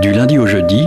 [0.00, 0.86] Du lundi au jeudi,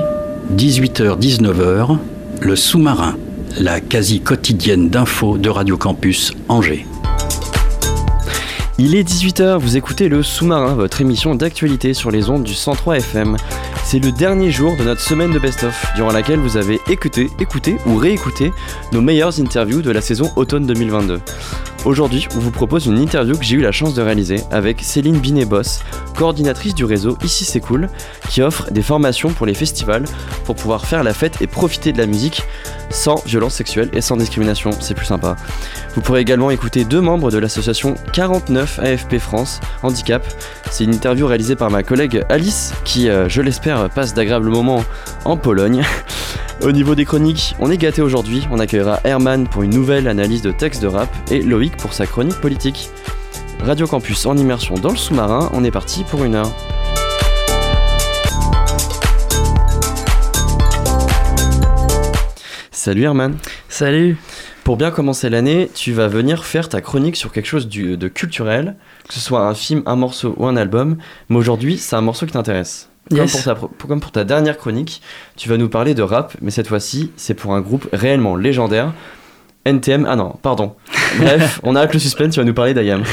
[0.55, 1.97] 18h-19h,
[2.39, 3.17] le sous-marin,
[3.59, 6.85] la quasi quotidienne d'infos de Radio Campus Angers.
[8.77, 12.97] Il est 18h, vous écoutez le Sous-Marin, votre émission d'actualité sur les ondes du 103
[12.97, 13.35] FM.
[13.83, 17.75] C'est le dernier jour de notre semaine de best-of, durant laquelle vous avez écouté, écouté
[17.85, 18.51] ou réécouté
[18.93, 21.19] nos meilleures interviews de la saison automne 2022.
[21.83, 25.17] Aujourd'hui, on vous propose une interview que j'ai eu la chance de réaliser avec Céline
[25.17, 25.79] Binet-Boss,
[26.15, 27.89] coordinatrice du réseau Ici c'est cool,
[28.29, 30.03] qui offre des formations pour les festivals
[30.45, 32.43] pour pouvoir faire la fête et profiter de la musique
[32.91, 35.35] sans violence sexuelle et sans discrimination, c'est plus sympa.
[35.95, 40.23] Vous pourrez également écouter deux membres de l'association 49 AFP France Handicap.
[40.69, 44.83] C'est une interview réalisée par ma collègue Alice qui, euh, je l'espère, passe d'agréables moments
[45.25, 45.83] en Pologne.
[46.63, 48.47] Au niveau des chroniques, on est gâté aujourd'hui.
[48.51, 52.05] On accueillera Herman pour une nouvelle analyse de texte de rap et Loïc pour sa
[52.05, 52.89] chronique politique.
[53.63, 56.51] Radio Campus en immersion dans le sous-marin, on est parti pour une heure.
[62.71, 63.35] Salut Herman.
[63.69, 64.17] Salut.
[64.63, 68.07] Pour bien commencer l'année, tu vas venir faire ta chronique sur quelque chose du- de
[68.07, 68.75] culturel,
[69.07, 70.97] que ce soit un film, un morceau ou un album.
[71.29, 72.89] Mais aujourd'hui, c'est un morceau qui t'intéresse.
[73.09, 73.31] Comme, Yes.
[73.31, 75.01] pour ta, pro- comme pour ta dernière chronique,
[75.35, 78.93] tu vas nous parler de rap, mais cette fois-ci, c'est pour un groupe réellement légendaire.
[79.65, 80.75] NTM, ah non, pardon.
[81.19, 83.03] Bref, on arrête le suspense, tu vas nous parler d'Ayam.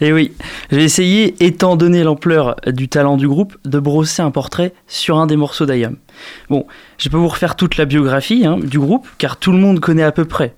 [0.00, 0.32] Et Eh oui,
[0.70, 5.26] j'ai essayé, étant donné l'ampleur du talent du groupe, de brosser un portrait sur un
[5.26, 5.96] des morceaux d'Ayam.
[6.48, 6.66] Bon,
[6.98, 10.02] je peux vous refaire toute la biographie hein, du groupe, car tout le monde connaît
[10.02, 10.54] à peu près.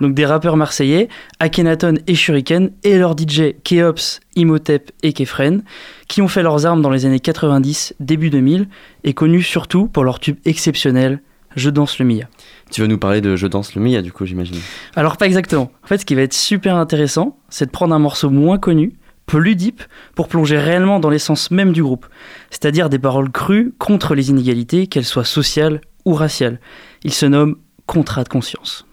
[0.00, 1.08] Donc des rappeurs marseillais,
[1.38, 5.62] Akhenaton et Shuriken, et leurs DJ Keops, Imhotep et Kefren,
[6.08, 8.68] qui ont fait leurs armes dans les années 90, début 2000,
[9.04, 11.20] et connus surtout pour leur tube exceptionnel
[11.56, 12.28] Je danse le Mia.
[12.70, 14.58] Tu vas nous parler de Je danse le Mia, du coup, j'imagine.
[14.94, 15.70] Alors pas exactement.
[15.82, 18.92] En fait, ce qui va être super intéressant, c'est de prendre un morceau moins connu,
[19.26, 19.82] plus deep,
[20.14, 22.06] pour plonger réellement dans l'essence même du groupe.
[22.50, 26.60] C'est-à-dire des paroles crues contre les inégalités, qu'elles soient sociales ou raciales.
[27.02, 28.86] Il se nomme Contrat de conscience.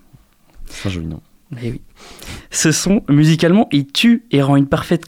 [0.66, 1.22] C'est un joli nom.
[1.62, 1.82] Eh oui.
[2.50, 5.06] Ce son, musicalement, il tue et rend une parfaite,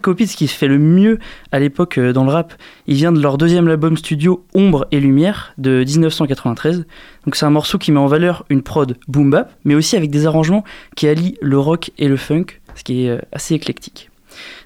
[0.00, 1.18] copie de ce qui se fait le mieux
[1.52, 2.54] à l'époque euh, dans le rap.
[2.86, 6.86] Il vient de leur deuxième album studio Ombre et Lumière de 1993.
[7.24, 10.10] Donc c'est un morceau qui met en valeur une prod boom bap, mais aussi avec
[10.10, 10.64] des arrangements
[10.96, 14.10] qui allient le rock et le funk, ce qui est euh, assez éclectique.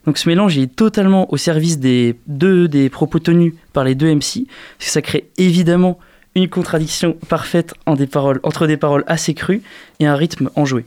[0.06, 4.06] Donc ce mélange est totalement au service des deux des propos tenus par les deux
[4.15, 4.47] MC,
[4.78, 5.98] parce que ça crée évidemment
[6.37, 9.62] une contradiction parfaite entre des paroles assez crues
[10.00, 10.84] et un rythme enjoué.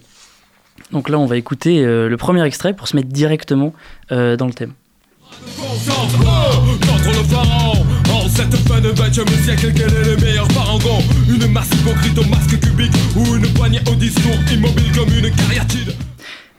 [0.91, 3.73] Donc là, on va écouter euh, le premier extrait pour se mettre directement
[4.11, 4.73] euh, dans le thème.
[5.57, 9.13] Conscience, contre le pharaon En cette fin de 20
[9.43, 10.99] siècle, quel est le meilleur parangon?
[11.29, 15.93] Une masse hypocrite au masque cubique Ou une poignée au discours immobile comme une cariatide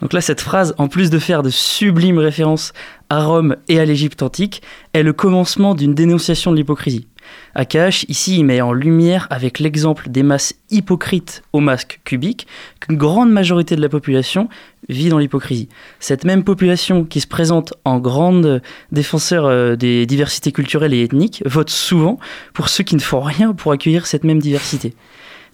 [0.00, 2.72] Donc là, cette phrase, en plus de faire de sublimes références
[3.08, 7.08] à Rome et à l'Égypte antique, est le commencement d'une dénonciation de l'hypocrisie.
[7.54, 12.46] Akash, ici, il met en lumière avec l'exemple des masses hypocrites au masque cubique
[12.80, 14.48] qu'une grande majorité de la population
[14.88, 15.68] vit dans l'hypocrisie.
[15.98, 21.42] Cette même population qui se présente en grande défenseur euh, des diversités culturelles et ethniques
[21.44, 22.18] vote souvent
[22.54, 24.94] pour ceux qui ne font rien pour accueillir cette même diversité.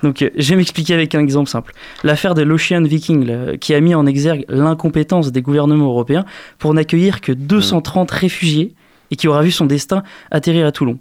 [0.03, 1.73] Donc, euh, je vais m'expliquer avec un exemple simple.
[2.05, 6.25] L'affaire de l'Ocean Viking, qui a mis en exergue l'incompétence des gouvernements européens
[6.59, 8.75] pour n'accueillir que 230 réfugiés
[9.11, 10.99] et qui aura vu son destin atterrir à Toulon.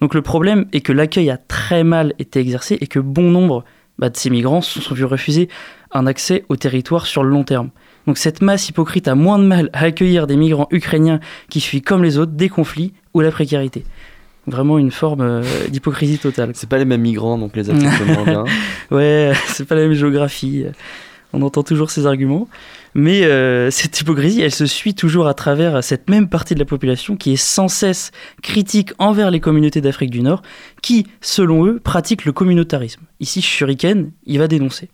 [0.00, 3.64] Donc, le problème est que l'accueil a très mal été exercé et que bon nombre
[3.98, 5.48] bah, de ces migrants se sont vus refuser
[5.92, 7.70] un accès au territoire sur le long terme.
[8.06, 11.82] Donc, cette masse hypocrite a moins de mal à accueillir des migrants ukrainiens qui fuient
[11.82, 13.84] comme les autres des conflits ou la précarité.
[14.46, 16.50] Vraiment une forme euh, d'hypocrisie totale.
[16.54, 18.44] C'est pas les mêmes migrants, donc les accepte moins bien.
[18.90, 20.66] Ouais, c'est pas la même géographie.
[21.32, 22.48] On entend toujours ces arguments.
[22.94, 26.64] Mais euh, cette hypocrisie, elle se suit toujours à travers cette même partie de la
[26.64, 28.10] population qui est sans cesse
[28.42, 30.42] critique envers les communautés d'Afrique du Nord,
[30.82, 33.02] qui, selon eux, pratiquent le communautarisme.
[33.20, 34.88] Ici, Shuriken, il va dénoncer.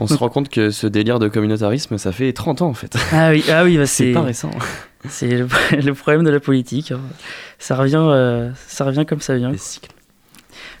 [0.00, 2.96] On se rend compte que ce délire de communautarisme, ça fait 30 ans en fait.
[3.12, 4.50] Ah oui, ah oui bah C'est pas récent.
[5.08, 5.46] c'est le,
[5.84, 6.92] le problème de la politique.
[6.92, 7.00] hein.
[7.58, 9.50] Ça revient, euh, ça revient comme ça vient.
[9.52, 9.90] Les cycles.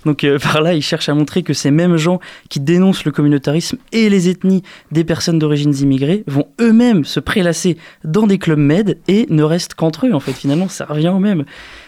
[0.06, 2.18] Donc euh, par là, il cherche à montrer que ces mêmes gens
[2.48, 7.76] qui dénoncent le communautarisme et les ethnies des personnes d'origine immigrées vont eux-mêmes se prélasser
[8.04, 10.14] dans des clubs med et ne restent qu'entre eux.
[10.14, 11.44] En fait, finalement, ça revient au même.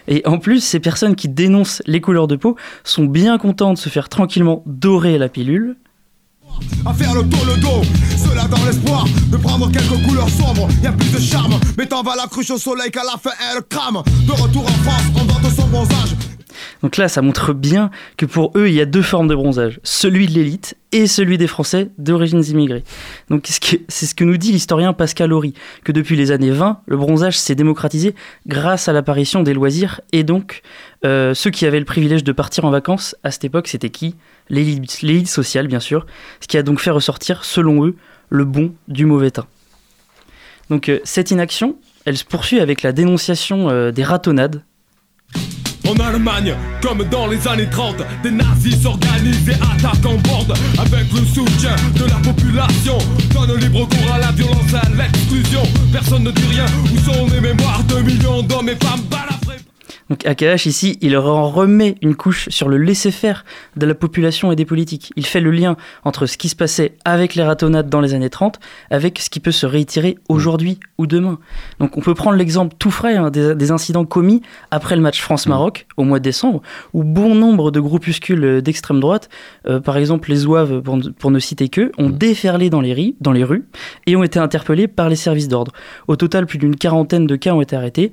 [0.07, 3.81] Et en plus, ces personnes qui dénoncent les couleurs de peau sont bien contentes de
[3.81, 5.77] se faire tranquillement dorer la pilule.
[6.85, 7.83] À faire le tour le dos,
[8.17, 10.69] cela dans l'espoir de prendre quelques couleurs sombres.
[10.83, 13.31] Y a plus de charme, mais t'en vas la cruche au soleil qu'à la fin
[13.51, 14.03] elle crame.
[14.27, 16.17] De retour en France, on vante son bronzage.
[16.83, 19.81] Donc là, ça montre bien que pour eux, il y a deux formes de bronzage,
[19.83, 22.85] celui de l'élite et celui des Français d'origine immigrées.
[23.31, 25.55] Donc c'est ce que nous dit l'historien Pascal Horry,
[25.85, 28.15] que depuis les années 20, le bronzage s'est démocratisé
[28.47, 30.63] grâce à l'apparition des loisirs, et donc
[31.05, 34.17] euh, ceux qui avaient le privilège de partir en vacances à cette époque, c'était qui?
[34.51, 36.07] L'élite sociale, bien sûr,
[36.41, 37.97] ce qui a donc fait ressortir, selon eux,
[38.29, 39.47] le bon du mauvais teint.
[40.69, 44.63] Donc euh, cette inaction, elle se poursuit avec la dénonciation euh, des ratonnades
[45.89, 51.13] en Allemagne, comme dans les années 30, des nazis s'organisent et attaquent en bande avec
[51.13, 52.99] le soutien de la population.
[53.33, 55.63] Donne libre cours à la violence à l'exclusion.
[55.93, 59.32] Personne ne dit rien, où sont les mémoires de millions d'hommes et femmes balafrés
[60.13, 63.47] donc AKH ici, il en remet une couche sur le laisser-faire
[63.79, 65.11] de la population et des politiques.
[65.17, 68.29] Il fait le lien entre ce qui se passait avec les ratonnades dans les années
[68.29, 68.61] 30
[68.91, 71.39] avec ce qui peut se réitérer aujourd'hui ou demain.
[71.81, 75.87] Donc on peut prendre l'exemple tout frais hein, des, incidents commis après le match France-Maroc
[75.97, 76.61] au mois de décembre,
[76.93, 79.31] où bon nombre de groupuscules d'extrême droite,
[79.67, 82.19] euh, par exemple les Zouaves pour, ne citer que, ont mm.
[82.19, 83.65] déferlé dans les, dans les rues
[84.07, 85.73] et ont été interpellés par les services d'ordre.
[86.07, 88.13] Au total, plus d'une quarantaine de cas ont été arrêtés.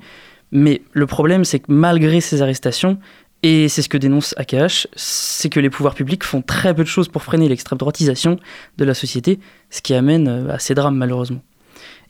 [0.52, 2.98] Mais le problème, c'est que malgré ces arrestations,
[3.42, 6.88] et c'est ce que dénonce AKH, c'est que les pouvoirs publics font très peu de
[6.88, 8.38] choses pour freiner l'extrême droitisation
[8.76, 9.38] de la société,
[9.70, 11.40] ce qui amène euh, à ces drames malheureusement.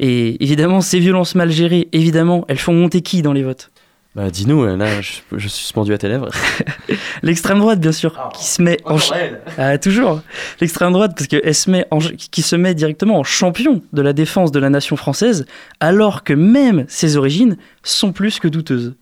[0.01, 3.71] Et évidemment, ces violences mal gérées, évidemment, elles font monter qui dans les votes?
[4.17, 6.31] Bah dis-nous, euh, là je, suis suspendu à tes lèvres.
[7.23, 8.97] L'extrême droite bien sûr, qui se met en...
[9.59, 10.21] Ah, toujours
[10.61, 11.99] L'extrême droite parce qu'elle se met en...
[12.01, 15.47] qui se met directement en champion de la défense de la nation française,
[15.79, 18.95] alors que même ses origines sont plus que douteuses.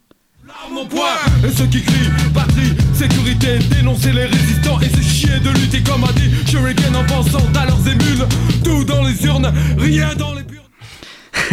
[0.46, 5.50] L'arme au et ceux qui crient patrie, sécurité, dénoncer les résistants et se chier de
[5.50, 8.26] lutter comme a dit Shuriken en pensant à leurs émules,
[8.64, 10.37] tout dans les urnes, rien dans les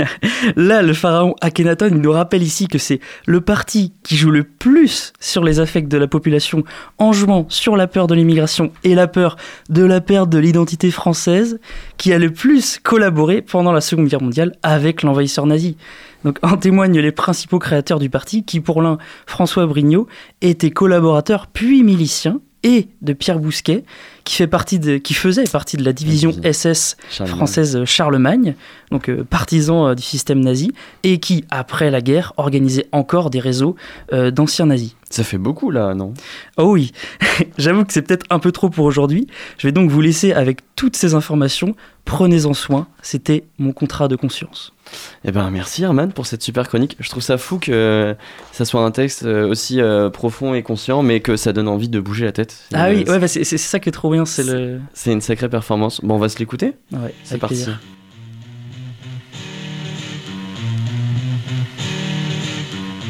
[0.56, 5.13] Là, le pharaon Akhenaton, nous rappelle ici que c'est le parti qui joue le plus
[5.19, 6.63] sur les affects de la population
[6.97, 9.38] en jouant sur la peur de l'immigration et la peur
[9.69, 11.59] de la perte de l'identité française,
[11.97, 15.77] qui a le plus collaboré pendant la Seconde Guerre mondiale avec l'envahisseur nazi.
[16.24, 20.07] Donc en témoignent les principaux créateurs du parti, qui pour l'un, François Brignot,
[20.41, 23.85] était collaborateur puis milicien, et de Pierre Bousquet,
[24.23, 28.56] qui, fait partie de, qui faisait partie de la division SS française Charlemagne,
[28.89, 30.71] donc euh, partisan euh, du système nazi,
[31.03, 33.75] et qui, après la guerre, organisait encore des réseaux
[34.13, 34.95] euh, d'anciens nazis.
[35.12, 36.15] Ça fait beaucoup là, non?
[36.57, 36.91] Oh oui,
[37.59, 39.27] j'avoue que c'est peut-être un peu trop pour aujourd'hui.
[39.59, 41.75] Je vais donc vous laisser avec toutes ces informations.
[42.03, 44.75] Prenez-en soin, c'était mon contrat de conscience.
[45.24, 46.95] Eh ben merci Herman pour cette super chronique.
[47.00, 48.15] Je trouve ça fou que
[48.51, 51.89] ça soit un texte euh, aussi euh, profond et conscient, mais que ça donne envie
[51.89, 52.57] de bouger la tête.
[52.74, 54.80] Ah oui, ouais, bah, c'est ça qui est trop bien, c'est le.
[54.94, 56.01] C'est une sacrée performance.
[56.01, 56.74] Bon, on va se l'écouter.
[56.92, 57.65] Ouais, c'est parti.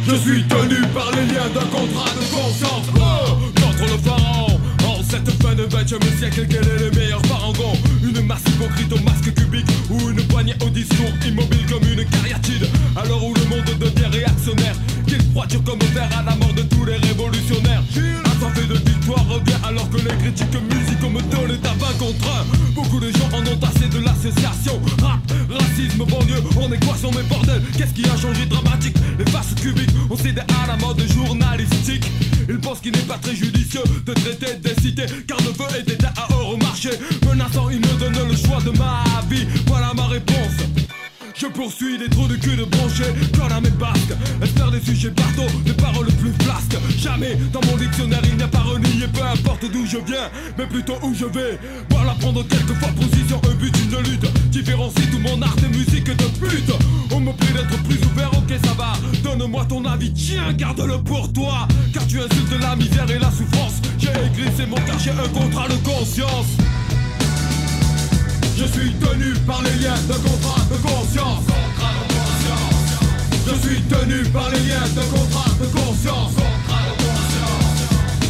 [0.07, 2.85] Je suis tenu par les liens d'un contrat de conscience.
[2.95, 5.88] Oh, contre le pharaon, en cette fin de 20
[6.19, 7.73] siècle, quel est le meilleur parangon
[8.03, 9.00] Une masse hypocrite au
[10.61, 12.69] au discours immobile comme une cariatide.
[12.95, 14.75] Alors où le monde devient réactionnaire,
[15.07, 17.83] qu'il froidure comme fer à la mort de tous les révolutionnaires.
[18.25, 22.73] Assoiffé de victoire revient alors que les critiques musicaux me donnent à 20 contre 1.
[22.75, 24.79] Beaucoup de gens en ont assez de l'association.
[25.01, 28.95] Rap, racisme, banlieue, en équation, mais bordel, qu'est-ce qui a changé dramatique?
[29.17, 32.05] Les faces cubiques, on cède à la mode journalistique.
[32.47, 35.89] Ils pensent qu'il n'est pas très judicieux de traiter des cités, car le feu est
[35.89, 36.89] éteint à au marché.
[37.27, 39.47] Menaçant, il me donne le choix de ma vie.
[39.67, 40.85] Voilà ma réponse.
[41.38, 45.10] Je poursuis des trous de cul de branchés Quand à mes basques Espère des sujets
[45.10, 46.77] bateaux, des paroles plus flasques.
[46.98, 50.65] Jamais dans mon dictionnaire il n'y a pas renié Peu importe d'où je viens, mais
[50.65, 51.60] plutôt où je vais.
[51.89, 54.50] Voilà prendre quelquefois position, un but, une lutte.
[54.50, 56.72] Différencie tout mon art et musique de pute.
[57.12, 58.94] On me prie d'être plus ouvert, ok ça va.
[59.22, 61.68] Donne-moi ton avis, tiens, garde-le pour toi.
[61.94, 63.82] Car tu insultes la misère et la souffrance.
[64.00, 66.48] J'ai écrit, c'est mon car j'ai un contrat de conscience
[68.57, 71.43] je suis tenu par les liens de contrat de conscience.
[73.47, 76.31] Je suis tenu par les liens de contrat de conscience.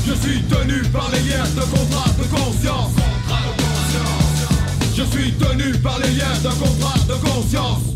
[0.08, 2.92] Je suis tenu par les liens de contrat de conscience.
[4.96, 7.96] Je suis tenu par les liens de contrat de conscience.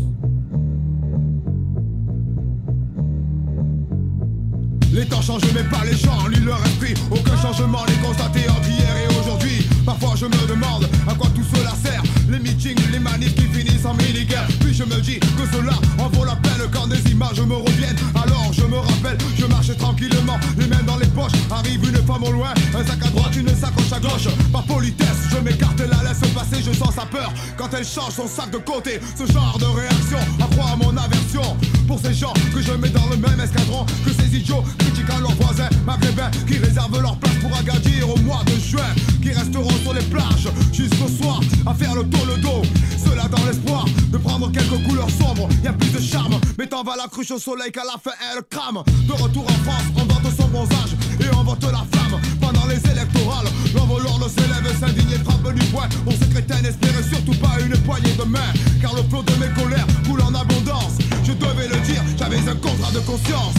[4.92, 8.68] L'état temps change mais pas les gens, lis leur esprit Aucun changement n'est constaté entre
[8.68, 13.00] hier et aujourd'hui Parfois je me demande à quoi tout cela sert Les meetings, les
[13.00, 14.46] manifs qui finissent en mini-guerre.
[14.60, 17.96] Puis je me dis que cela en vaut la peine quand des images me reviennent.
[18.14, 21.32] Alors je me rappelle, je marche tranquillement, les mains dans les poches.
[21.50, 24.28] Arrive une femme au loin, un sac à droite, une sacoche à gauche.
[24.52, 27.32] Par politesse, je m'écarte, la laisse passer, je sens sa peur.
[27.56, 31.56] Quand elle change son sac de côté, ce genre de réaction accroît mon aversion.
[31.90, 35.34] Pour ces gens que je mets dans le même escadron Que ces idiots critiquant leurs
[35.34, 39.92] voisins maghrébins Qui réservent leur place pour Agadir au mois de juin Qui resteront sur
[39.92, 42.62] les plages jusqu'au soir à faire le le dos.
[43.02, 45.48] Cela dans l'espoir de prendre quelques couleurs sombres.
[45.62, 48.16] Y a plus de charme, mais t'en va la cruche au soleil qu'à la fin
[48.32, 48.82] elle crame.
[49.06, 52.20] De retour en France, on vante son bronzage et on vote la flamme.
[52.40, 55.88] Pendant les électorales, l'envoleur s'élève, s'indigne et frappe du poing.
[56.06, 59.52] On se crétin, n'espérait surtout pas une poignée de main Car le flot de mes
[59.54, 60.98] colères coule en abondance.
[61.24, 63.54] Je devais le dire, j'avais un contrat de conscience.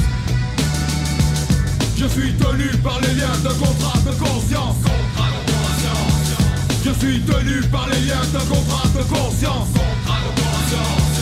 [1.97, 3.49] Je suis tenu par les liens de.
[3.49, 4.77] Contrat de conscience.
[6.93, 9.69] Je suis tenu par les liens de contrat de conscience.
[9.69, 11.21] Contrat de conscience.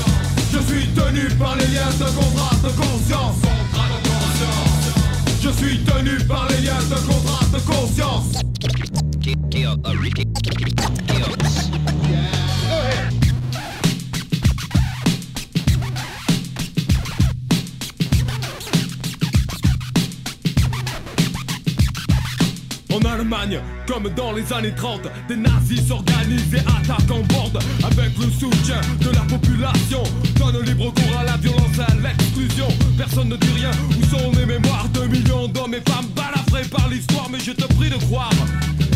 [0.51, 2.29] Je suis tenu par les liens de conscience.
[2.31, 3.35] Contrat de conscience.
[5.41, 8.39] Je suis tenu par les liens de contrat de conscience.
[22.99, 28.17] En Allemagne, comme dans les années 30, des nazis s'organisent et attaquent en bande avec
[28.17, 30.03] le soutien de la population.
[30.37, 32.67] Donne libre cours à la violence et à l'exclusion.
[32.97, 36.89] Personne ne dit rien, où sont les mémoires de millions d'hommes et femmes balafrés par
[36.89, 38.33] l'histoire, mais je te prie de croire.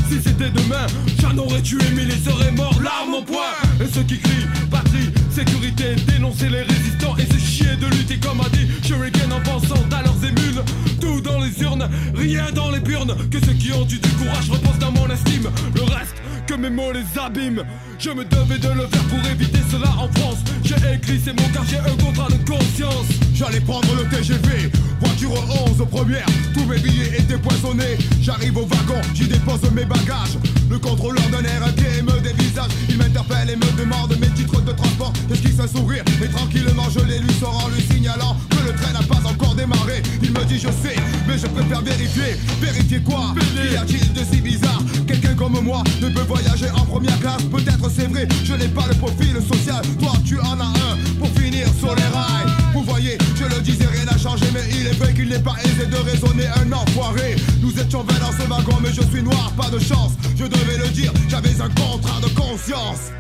[0.10, 0.86] Si c'était demain,
[1.22, 3.53] j'en aurais tué mille et serais mort, l'arme au poing.
[3.79, 8.40] Et ceux qui crient patrie, sécurité, dénoncer les résistants et se chier de lutter comme
[8.42, 10.62] a dit Shuriken en pensant à leurs émules.
[11.02, 13.16] Tout dans les urnes, rien dans les burnes.
[13.32, 15.50] Que ceux qui ont eu du courage reposent dans mon estime.
[15.75, 17.63] Le reste, que mes mots les abîment.
[17.98, 20.40] Je me devais de le faire pour éviter cela en France.
[20.63, 23.08] J'ai écrit ces mots car j'ai un contrat de conscience.
[23.34, 24.70] J'allais prendre le TGV,
[25.03, 25.31] voiture
[25.67, 27.98] 11 première, tous mes billets étaient poisonnés.
[28.22, 30.38] J'arrive au wagon, j'y dépose mes bagages.
[30.69, 32.72] Le contrôleur d'un air inquiet me dévisage.
[32.89, 35.13] Il m'interpelle et me demande mes titres de transport.
[35.29, 38.93] J'esquisse un sourire et tranquillement je les lui sors en lui signalant que le train
[38.93, 40.01] n'a pas encore démarré.
[40.22, 40.95] Il me dit je sais,
[41.27, 42.38] mais je préfère vérifier.
[42.62, 43.33] Vérifier quoi?
[43.55, 44.81] Y a-t-il de si bizarre?
[45.07, 47.43] Quelqu'un comme moi ne peut voyager en première classe.
[47.51, 49.81] Peut-être c'est vrai, je n'ai pas le profil social.
[50.00, 52.62] Toi tu en as un pour finir sur les rails.
[52.74, 55.56] Vous voyez, je le disais, rien n'a changé, mais il est vrai qu'il n'est pas
[55.63, 57.36] aisé de raisonner un enfoiré.
[57.62, 60.13] Nous étions 20 dans ce wagon, mais je suis noir, pas de chance.
[60.36, 63.12] Je devais le dire, j'avais un contrat de conscience.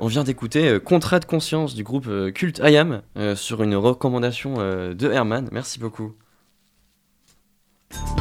[0.00, 3.76] On vient d'écouter euh, Contrat de conscience du groupe euh, Culte IAM euh, sur une
[3.76, 5.48] recommandation euh, de Herman.
[5.52, 6.16] Merci beaucoup.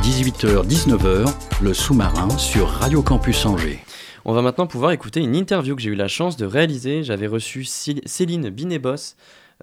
[0.02, 3.80] 18h-19h, le sous-marin sur Radio Campus Angers.
[4.26, 7.04] On va maintenant pouvoir écouter une interview que j'ai eu la chance de réaliser.
[7.04, 9.16] J'avais reçu Cél- Céline Binébos,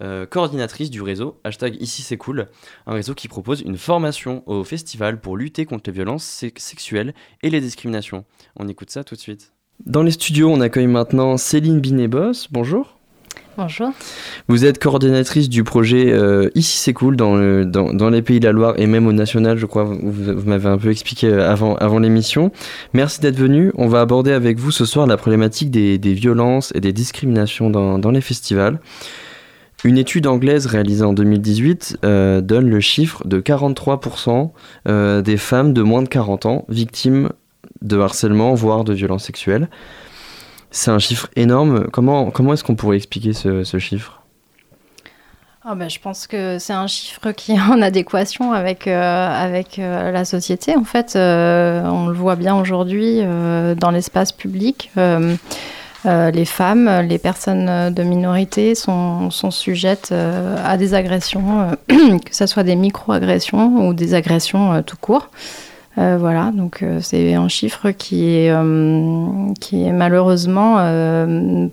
[0.03, 2.49] euh, coordinatrice du réseau hashtag Ici c'est cool,
[2.87, 7.15] un réseau qui propose une formation au festival pour lutter contre les violences se- sexuelles
[7.43, 8.25] et les discriminations.
[8.57, 9.53] On écoute ça tout de suite.
[9.87, 12.49] Dans les studios, on accueille maintenant Céline Binébos.
[12.50, 12.98] Bonjour.
[13.59, 13.91] Bonjour.
[14.47, 18.53] Vous êtes coordinatrice du projet euh, Ici c'est cool dans, dans, les pays de la
[18.53, 19.83] Loire et même au national, je crois.
[19.83, 22.53] Vous, vous m'avez un peu expliqué euh, avant, avant l'émission.
[22.93, 23.73] Merci d'être venu.
[23.75, 27.69] On va aborder avec vous ce soir la problématique des, des violences et des discriminations
[27.69, 28.79] dans, dans les festivals.
[29.83, 34.53] Une étude anglaise réalisée en 2018 euh, donne le chiffre de 43%
[34.87, 37.31] euh, des femmes de moins de 40 ans victimes
[37.83, 39.69] de harcèlement, voire de violences sexuelles.
[40.70, 41.88] C'est un chiffre énorme.
[41.90, 44.18] Comment, comment est-ce qu'on pourrait expliquer ce, ce chiffre?
[45.76, 50.10] Bah, je pense que c'est un chiffre qui est en adéquation avec, euh, avec euh,
[50.10, 50.75] la société.
[50.76, 53.20] En fait, euh, on le voit bien aujourd'hui
[53.76, 54.90] dans l'espace public.
[56.04, 62.62] les femmes, les personnes de minorité sont, sont sujettes à des agressions, que ce soit
[62.62, 65.28] des micro-agressions ou des agressions tout court.
[65.99, 70.76] Euh, voilà, donc euh, c'est un chiffre qui est, euh, qui est malheureusement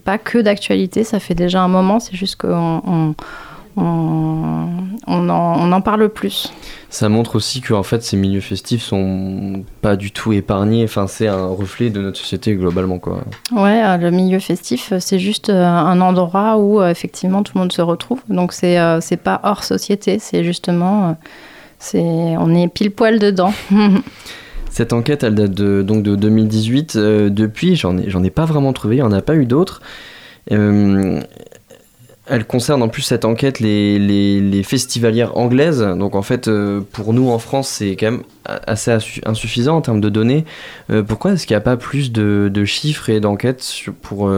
[0.04, 3.16] pas que d'actualité, ça fait déjà un moment, c'est juste qu'on on,
[3.78, 4.68] on,
[5.06, 6.52] on en, on en parle plus.
[6.90, 10.86] Ça montre aussi que en fait, ces milieux festifs sont pas du tout épargnés.
[10.86, 13.26] Enfin, c'est un reflet de notre société globalement, quoi.
[13.52, 18.22] Ouais, le milieu festif, c'est juste un endroit où effectivement tout le monde se retrouve.
[18.30, 18.78] Donc c'est
[19.24, 21.16] pas hors société, c'est justement,
[21.94, 23.54] on est pile poil dedans.
[24.76, 26.98] Cette enquête, elle date de, donc de 2018.
[26.98, 29.82] Euh, depuis, j'en ai, ai pas vraiment trouvé, il n'y en a pas eu d'autres.
[30.52, 31.22] Euh,
[32.28, 35.80] elle concerne en plus cette enquête les, festivalières anglaises.
[35.80, 38.92] Donc en fait, euh, pour nous en France, c'est quand même assez
[39.26, 40.44] insuffisant en termes de données.
[41.08, 43.66] Pourquoi est-ce qu'il n'y a pas plus de, de chiffres et d'enquêtes
[44.02, 44.30] pour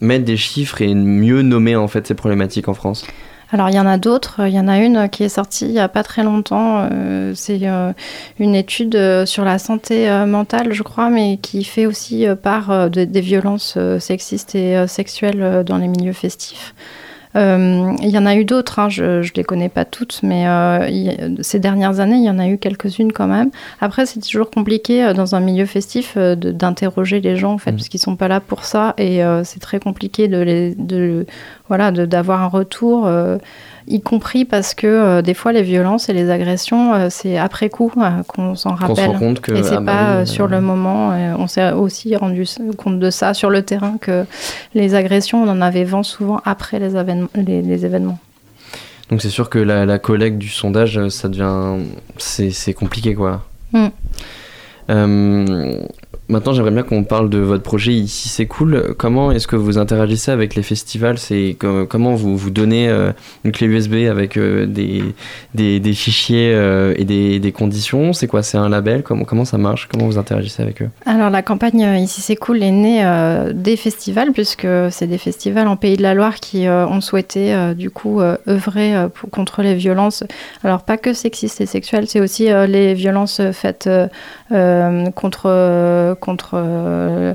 [0.00, 3.04] mettre des chiffres et mieux nommer en fait ces problématiques en France?
[3.50, 4.46] Alors il y en a d'autres.
[4.46, 6.86] Il y en a une qui est sortie il n'y a pas très longtemps.
[6.92, 7.92] Euh, c'est euh,
[8.38, 13.04] une étude euh, sur la santé mentale, je crois, mais qui fait aussi part de-
[13.04, 16.74] des violences sexistes et sexuelles dans les milieux festifs.
[17.36, 20.48] Euh, il y en a eu d'autres, hein, je ne les connais pas toutes, mais
[20.48, 23.50] euh, y ces dernières années, il y en a eu quelques-unes quand même.
[23.80, 27.76] Après, c'est toujours compliqué euh, dans un milieu festif d'interroger les gens, en fait, Mhm.
[27.76, 31.26] parce qu'ils sont pas là pour ça, et c'est très compliqué de les, de,
[31.68, 33.08] voilà, de- d'avoir un retour,
[33.88, 37.68] y compris parce que euh, des fois, les violences et les agressions, euh, c'est après
[37.70, 39.10] coup euh, qu'on s'en se rappelle.
[39.10, 41.10] rend compte que Et c'est ah bah pas sur le moment.
[41.38, 42.44] on s'est aussi rendu
[42.76, 44.24] compte de ça sur le terrain que
[44.74, 48.18] les agressions, on en avait vent souvent après les, événements- les, les événements.
[49.10, 51.82] Donc c'est sûr que la, la collecte du sondage, ça devient,
[52.18, 53.42] c'est c'est compliqué quoi.
[53.72, 53.88] Mm.
[56.30, 58.94] Maintenant, j'aimerais bien qu'on parle de votre projet ici, c'est cool.
[58.98, 61.16] Comment est-ce que vous interagissez avec les festivals?
[61.16, 63.12] C'est com- comment vous donnez euh,
[63.44, 65.14] une clé USB avec euh, des,
[65.94, 68.12] fichiers euh, et des, conditions?
[68.12, 68.42] C'est quoi?
[68.42, 69.02] C'est un label?
[69.02, 69.88] Comment, ça marche?
[69.90, 70.90] Comment vous interagissez avec eux?
[71.06, 73.02] Alors la campagne Ici c'est cool est née
[73.54, 77.88] des festivals puisque c'est des festivals en Pays de la Loire qui ont souhaité du
[77.90, 80.24] coup œuvrer pour- contre les violences.
[80.62, 83.88] Alors pas que sexistes et sexuelles, c'est aussi les violences faites
[84.50, 86.50] contre euh, contre.
[86.54, 87.34] euh,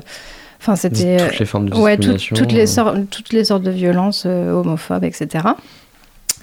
[0.60, 3.62] Enfin c'était Toutes les formes de Ouais, tout- toutes, les euh, sortes, toutes les sortes
[3.62, 5.44] de violences euh, homophobes, etc.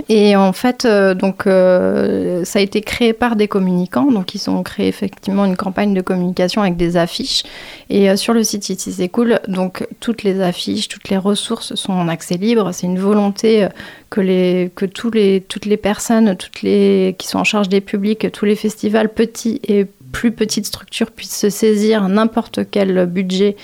[0.10, 4.10] Et en fait, euh, donc, euh, ça a été créé par des communicants.
[4.12, 7.44] Donc, ils ont créé effectivement une campagne de communication avec des affiches.
[7.90, 11.76] Et euh, sur le site Ici c'est cool, donc toutes les affiches, toutes les ressources
[11.76, 12.72] sont en accès libre.
[12.74, 13.70] C'est une volonté euh,
[14.10, 17.82] que, les, que tous les, toutes les personnes, toutes les qui sont en charge des
[17.82, 23.56] publics, tous les festivals petits et plus petites structures puissent se saisir n'importe quel budget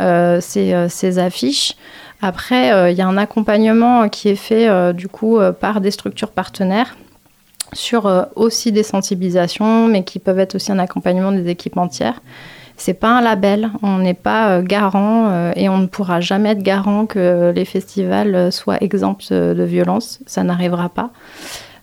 [0.00, 1.74] euh, ces, euh, ces affiches.
[2.20, 6.30] Après, euh, il y a un accompagnement qui est fait du coup par des structures
[6.30, 6.96] partenaires
[7.72, 12.20] sur aussi des sensibilisations, mais qui peuvent être aussi un accompagnement des équipes entières.
[12.76, 17.06] C'est pas un label, on n'est pas garant et on ne pourra jamais être garant
[17.06, 20.20] que les festivals soient exempts de violence.
[20.26, 21.10] Ça n'arrivera pas,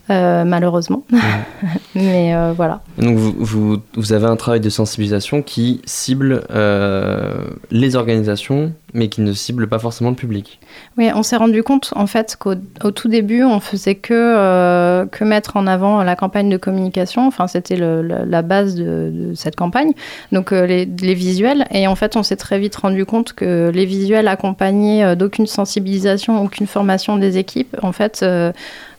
[0.09, 1.03] euh, malheureusement.
[1.95, 2.81] mais euh, voilà.
[2.97, 9.09] Donc vous, vous, vous avez un travail de sensibilisation qui cible euh, les organisations, mais
[9.09, 10.59] qui ne cible pas forcément le public.
[10.97, 15.23] Oui, on s'est rendu compte en fait qu'au au tout début, on faisait que, que
[15.23, 17.27] mettre en avant la campagne de communication.
[17.27, 19.91] Enfin, c'était la base de, de cette campagne,
[20.31, 21.65] donc les, les visuels.
[21.71, 26.43] Et en fait, on s'est très vite rendu compte que les visuels accompagnés d'aucune sensibilisation,
[26.43, 28.25] aucune formation des équipes, en fait,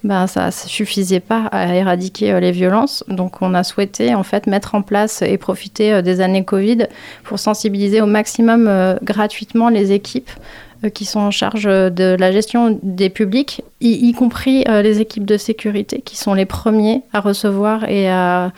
[0.05, 3.05] ben, ça ne suffisait pas à éradiquer euh, les violences.
[3.09, 6.87] Donc, on a souhaité en fait mettre en place et profiter euh, des années Covid
[7.25, 10.31] pour sensibiliser au maximum euh, gratuitement les équipes
[10.91, 15.25] qui sont en charge de la gestion des publics, y, y compris euh, les équipes
[15.25, 18.53] de sécurité, qui sont les premiers à recevoir et à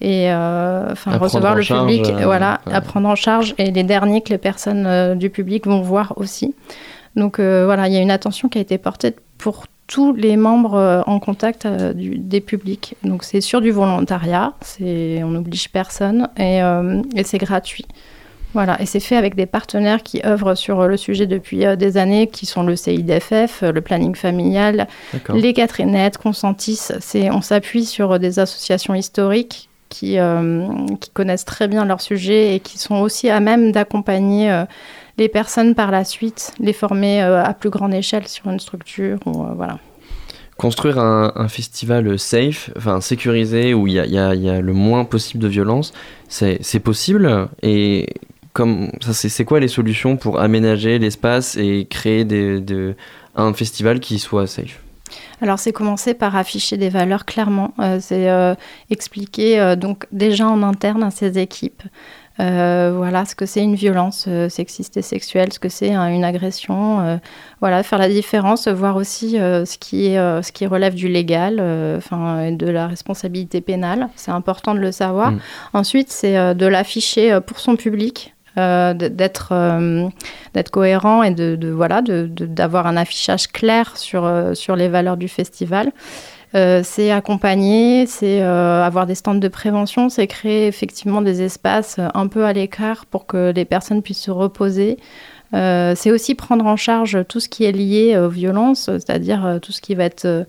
[0.00, 2.74] et, euh, recevoir le charge, public, euh, voilà, ouais.
[2.74, 6.54] à prendre en charge, et les derniers que les personnes du public vont voir aussi.
[7.16, 10.74] Donc voilà, il y a une attention qui a été portée pour tous les membres
[10.76, 12.94] euh, en contact euh, du- des publics.
[13.02, 17.86] Donc c'est sur du volontariat, c'est on n'oblige personne et, euh, et c'est gratuit.
[18.54, 21.96] Voilà, et c'est fait avec des partenaires qui œuvrent sur le sujet depuis euh, des
[21.96, 24.86] années, qui sont le CIDFF, le planning familial,
[25.34, 26.80] les Catherinettes, Consentis.
[27.00, 30.18] C'est, on s'appuie sur des associations historiques qui,
[31.00, 34.64] qui connaissent très bien leur sujet et qui sont aussi à même d'accompagner
[35.18, 39.18] les personnes par la suite, les former euh, à plus grande échelle sur une structure.
[39.26, 39.78] Ou, euh, voilà.
[40.56, 45.06] Construire un, un festival safe, enfin sécurisé, où il y a, y y le moins
[45.06, 45.94] possible de violence,
[46.28, 47.48] c'est possible?
[47.62, 48.08] Et
[48.52, 52.94] comme ça, c'est c'est quoi les solutions pour aménager l'espace et créer des, de-
[53.36, 54.82] un festival qui soit safe?
[55.40, 57.72] Alors, c'est commencer par afficher des valeurs clairement.
[57.78, 58.54] Euh, c'est euh,
[58.90, 61.82] expliquer euh, donc déjà en interne à ces équipes.
[62.38, 66.08] Euh, voilà ce que c'est une violence euh, sexiste et sexuelle, ce que c'est hein,
[66.08, 67.00] une agression.
[67.00, 67.16] euh,
[67.60, 71.60] voilà, faire la différence, voir aussi ce, qui est, ce qui relève du légal,
[71.98, 74.08] enfin, et de la responsabilité pénale.
[74.16, 75.32] C'est important de le savoir.
[75.32, 75.40] Mm.
[75.74, 78.34] Ensuite, c'est de l'afficher pour son public.
[78.56, 79.52] d'être
[80.54, 84.88] d'être cohérent et de, de- voilà de- de- d'avoir un affichage clair sur, sur les
[84.88, 85.92] valeurs du festival.
[86.56, 91.96] Euh, c'est accompagner, c'est euh, avoir des stands de prévention, c'est créer effectivement des espaces
[92.00, 94.98] euh, un peu à l'écart pour que les personnes puissent se reposer.
[95.52, 99.80] C'est aussi prendre en charge tout ce qui est lié aux violences, c'est-à-dire tout ce
[99.80, 100.46] qui va être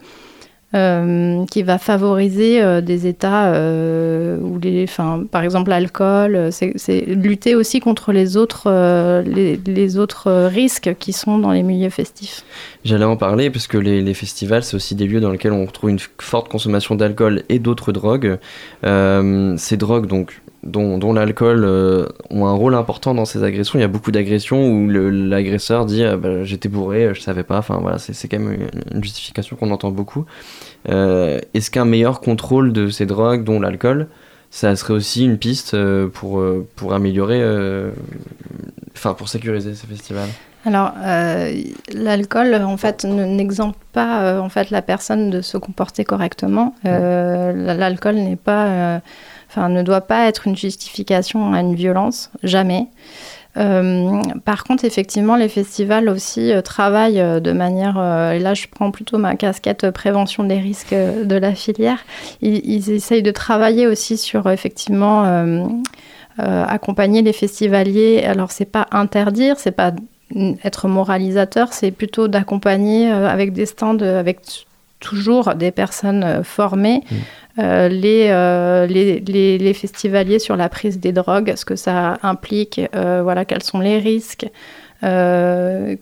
[0.74, 7.02] euh, qui va favoriser euh, des états euh, où les, enfin, par exemple l'alcool, c'est
[7.08, 8.72] lutter aussi contre les autres,
[9.26, 12.44] les, autres risques qui sont dans les milieux festifs.
[12.86, 15.90] J'allais en parler parce que les, festivals, c'est aussi des lieux dans lesquels on retrouve
[15.90, 18.38] une forte consommation d'alcool et d'autres drogues.
[18.84, 23.80] Ces drogues, donc, dont, dont l'alcool, euh, ont un rôle important dans ces agressions.
[23.80, 27.58] Il y a beaucoup d'agressions où l'agresseur dit ah, bah, j'étais bourré, je savais pas.
[27.58, 30.26] Enfin voilà, c'est quand même une, une justification qu'on entend beaucoup.
[30.90, 34.08] Euh, Est-ce qu'un meilleur contrôle de ces drogues, dont l'alcool,
[34.50, 37.92] ça serait aussi une piste euh, pour, euh, pour améliorer, euh,
[38.96, 40.28] enfin pour sécuriser ces festivals
[40.66, 41.54] Alors, euh,
[41.94, 46.76] l'alcool, en fait, ne- n'exempte pas euh, en fait la personne de se comporter correctement.
[46.86, 49.02] Euh, L'alcool n'est pas,
[49.52, 52.88] enfin, ne doit pas être une justification à une violence, jamais.
[53.58, 58.92] Euh, par contre, effectivement, les festivals aussi euh, travaillent euh, de manière, là je prends
[58.92, 62.00] plutôt ma casquette prévention des risques de la filière,
[62.42, 65.26] ils, essayent de travailler aussi sur effectivement
[66.38, 68.24] accompagner les festivaliers.
[68.24, 69.92] Alors c'est pas interdire, c'est pas
[70.64, 74.40] être moralisateur, c'est plutôt d'accompagner avec des stands, avec
[75.00, 77.02] toujours des personnes formées,
[77.60, 82.18] euh, les, euh, les, les, les festivaliers sur la prise des drogues, ce que ça
[82.24, 84.48] implique, euh, voilà, quels sont les risques,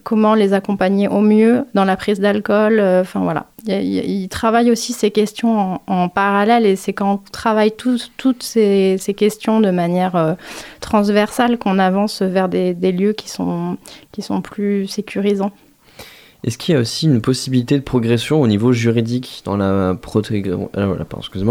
[0.04, 2.78] comment les accompagner au mieux dans la prise d'alcool.
[2.80, 8.42] Enfin voilà, ils travaillent aussi ces questions en, parallèle et c'est quand on travaille toutes
[8.42, 10.36] ces, ces questions de manière
[10.80, 13.78] transversale qu'on avance vers des, des lieux qui sont,
[14.12, 15.52] qui sont plus sécurisants.
[16.44, 20.96] Est-ce qu'il y a aussi une possibilité de progression au niveau juridique dans la, euh,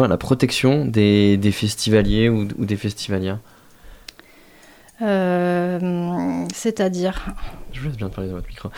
[0.07, 3.37] la protection des, des festivaliers ou, ou des festivalières
[5.01, 7.27] Euh, C'est-à-dire?
[7.71, 8.69] Je vous laisse bien parler dans votre micro.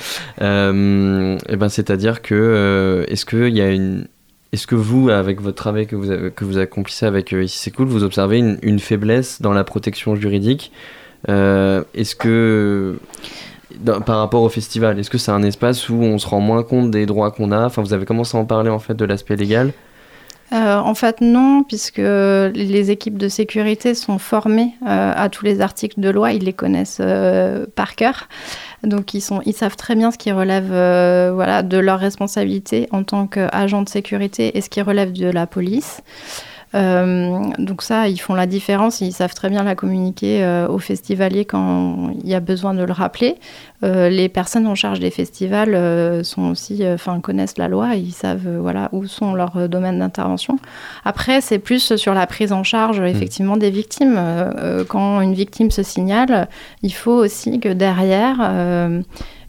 [0.41, 4.07] Euh, eh ben, c'est-à-dire que euh, est-ce que il y a une
[4.53, 7.71] est-ce que vous, avec votre travail que vous, avez- que vous accomplissez avec Ici c'est
[7.71, 10.73] cool, vous observez une, une faiblesse dans la protection juridique?
[11.29, 12.99] Est-ce que,
[14.05, 16.91] par rapport au festival, est-ce que c'est un espace où on se rend moins compte
[16.91, 17.65] des droits qu'on a?
[17.65, 19.73] Enfin, vous avez commencé à en parler en fait de l'aspect légal.
[20.53, 25.61] Euh, en fait, non, puisque les équipes de sécurité sont formées euh, à tous les
[25.61, 28.27] articles de loi, ils les connaissent euh, par cœur.
[28.83, 30.67] Donc, ils, sont, ils savent très bien ce qui relève
[31.33, 35.47] voilà, de leur responsabilité en tant qu'agent de sécurité et ce qui relève de la
[35.47, 36.01] police.
[36.73, 40.79] Euh, donc ça, ils font la différence, ils savent très bien la communiquer euh, aux
[40.79, 43.37] festivaliers quand il y a besoin de le rappeler.
[43.83, 47.95] Euh, les personnes en charge des festivals euh, sont aussi, euh, enfin, connaissent la loi,
[47.95, 50.57] ils savent voilà où sont leurs domaines d'intervention.
[51.05, 54.19] Après, c'est plus sur la prise en charge effectivement des victimes.
[54.87, 56.47] Quand une victime se signale,
[56.83, 58.39] il faut aussi que derrière,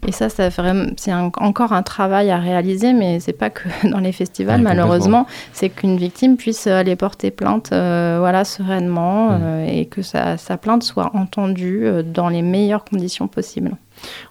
[0.07, 0.49] et ça, ça
[0.97, 5.25] c'est encore un travail à réaliser, mais c'est pas que dans les festivals Ouais, malheureusement,
[5.53, 9.41] c'est qu'une victime puisse aller porter plainte, euh, voilà, sereinement, Mm.
[9.41, 13.71] euh, et que sa, sa plainte soit entendue euh, dans les meilleures conditions possibles.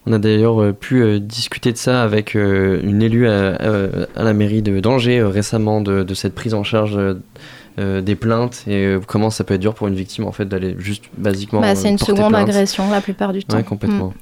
[0.06, 3.88] On a d'ailleurs euh, pu euh, discuter de ça avec euh, une élue à, à-
[4.16, 6.98] à la mairie de d'Angers récemment de, de cette prise en charge
[7.78, 10.44] euh, des plaintes et euh, comment ça peut être dur pour une victime en fait
[10.44, 11.60] d'aller juste basiquement.
[11.60, 12.48] Bah, c'est une porter seconde plainte.
[12.48, 13.56] agression la plupart du temps.
[13.56, 14.08] Ouais, complètement.
[14.08, 14.14] Mm.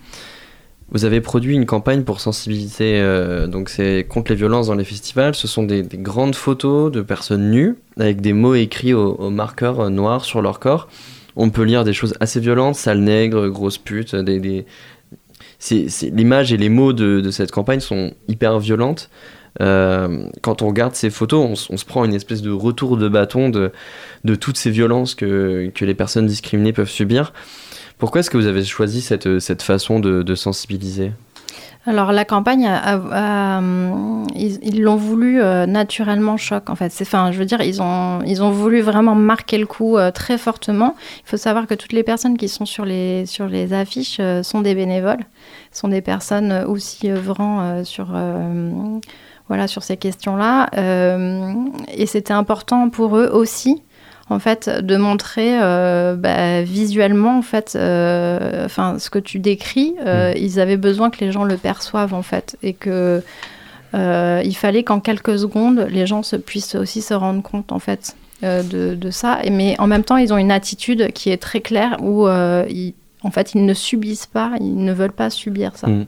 [0.92, 4.82] Vous avez produit une campagne pour sensibiliser, euh, donc c'est contre les violences dans les
[4.84, 5.36] festivals.
[5.36, 9.30] Ce sont des, des grandes photos de personnes nues avec des mots écrits au, au
[9.30, 10.88] marqueur noir sur leur corps.
[11.36, 14.16] On peut lire des choses assez violentes, sale nègre, grosse pute.
[14.16, 14.66] Des, des...
[15.70, 19.10] L'image et les mots de, cette campagne sont hyper violentes.
[19.60, 23.48] Euh, quand on regarde ces photos, on, se prend une espèce de retour de bâton
[23.48, 23.72] de,
[24.36, 27.32] toutes ces violences que, les personnes discriminées peuvent subir.
[27.98, 31.12] Pourquoi est-ce que vous avez choisi cette, façon de sensibiliser?
[31.86, 36.92] Alors la campagne, hum, ils l'ont voulu euh, naturellement choc en fait.
[37.00, 40.36] Enfin, je veux dire, ils ont, ils ont voulu vraiment marquer le coup euh, très
[40.36, 40.94] fortement.
[41.24, 44.42] Il faut savoir que toutes les personnes qui sont sur les, sur les affiches euh,
[44.42, 45.24] sont des bénévoles,
[45.72, 48.70] sont des personnes euh, aussi œuvrant euh, sur, euh,
[49.48, 50.68] voilà, sur ces questions-là.
[50.76, 51.54] Euh,
[51.94, 53.82] et c'était important pour eux aussi
[54.30, 59.94] en fait, de montrer euh, bah, visuellement, en fait, euh, enfin, ce que tu décris,
[60.06, 63.22] euh, ils avaient besoin que les gens le perçoivent, en fait, et que
[63.92, 68.14] il fallait qu'en quelques secondes, les gens se, puissent aussi se rendre compte, en fait,
[68.42, 69.40] de, de ça.
[69.42, 72.94] Et, mais en même temps, ils ont une attitude qui est très claire où, ils,
[73.22, 75.88] en fait, ils ne subissent pas, ils ne veulent pas subir ça.
[75.88, 76.06] Mm.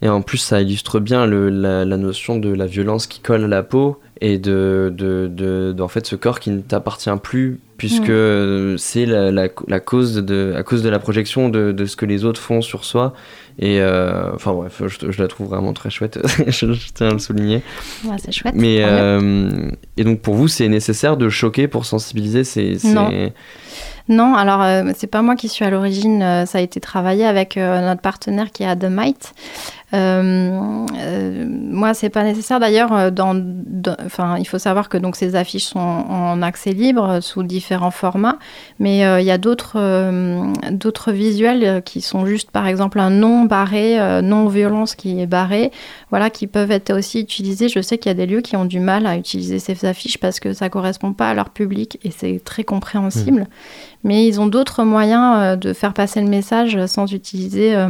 [0.00, 3.44] Et en plus, ça illustre bien le, la, la notion de la violence qui colle
[3.44, 7.10] à la peau et de, de, de, de- en fait, ce corps qui ne t'appartient
[7.22, 8.76] plus puisque Mm.
[8.78, 12.06] c'est la, la, la cause de, à cause de la projection de, de ce que
[12.06, 13.12] les autres font sur soi.
[13.60, 17.12] Et euh, enfin bref, je, je la trouve vraiment très chouette, je, je tiens à
[17.12, 17.62] le souligner.
[18.04, 18.54] Ouais, c'est chouette.
[18.56, 19.50] Mais euh,
[19.96, 22.42] et donc pour vous, c'est nécessaire de choquer pour sensibiliser.
[22.44, 23.10] C'est c'est- Non.
[24.10, 27.26] Non, alors euh, c'est pas moi qui suis à l'origine, euh, ça a été travaillé
[27.26, 29.34] avec notre partenaire qui est The Might.
[29.34, 32.92] Euh, moi, c'est pas nécessaire d'ailleurs.
[32.92, 33.34] euh, Dans,
[34.38, 38.38] il faut savoir que donc ces affiches sont en accès libre euh, sous différents formats,
[38.78, 40.52] mais euh, il y a d'autres euh,
[41.08, 45.26] visuels euh, qui sont juste, par exemple, un nom barré, euh, non violence qui est
[45.26, 45.72] barré,
[46.10, 47.68] voilà, qui peuvent être aussi utilisés.
[47.68, 50.18] Je sais qu'il y a des lieux qui ont du mal à utiliser ces affiches
[50.18, 53.46] parce que ça correspond pas à leur public et c'est très compréhensible.
[54.04, 57.88] Mais ils ont d'autres moyens euh, de faire passer le message euh, sans utiliser euh,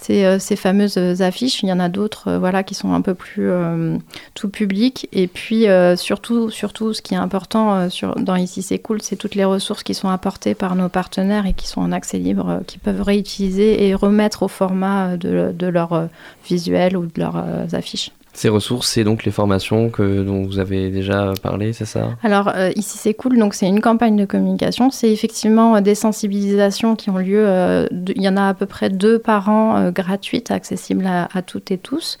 [0.00, 1.62] ces, euh, ces fameuses affiches.
[1.62, 3.96] Il y en a d'autres euh, voilà, qui sont un peu plus euh,
[4.34, 5.08] tout public.
[5.12, 9.44] Et puis surtout, surtout, ce qui est important dans Ici c'est cool, c'est toutes les
[9.44, 13.02] ressources qui sont apportées par nos partenaires et qui sont en accès libre, qui peuvent
[13.02, 16.08] réutiliser et remettre au format de, de leurs
[16.46, 18.12] visuels ou de leurs affiches.
[18.32, 22.10] Ces ressources, c'est donc les formations que, dont vous avez déjà parlé, c'est ça?
[22.22, 24.90] Alors euh, ici c'est cool, donc c'est une campagne de communication.
[24.90, 27.42] C'est effectivement euh, des sensibilisations qui ont lieu.
[27.46, 31.28] euh, de- Il y en a à peu près deux par an gratuites, accessibles à,
[31.34, 32.18] à toutes et tous.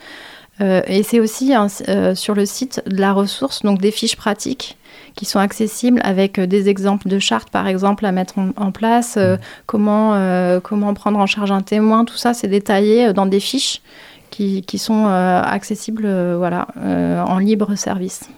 [0.60, 1.52] Et c'est aussi
[2.14, 4.76] sur le site de la ressource, donc des fiches pratiques
[5.14, 9.14] qui sont accessibles avec des exemples de chartes, par exemple, à mettre en, en place,
[9.18, 13.38] euh, comment, euh, comment prendre en charge un témoin, tout ça, c'est détaillé dans des
[13.40, 13.82] fiches
[14.30, 18.28] qui, qui sont euh, accessibles euh, voilà, euh, en libre service.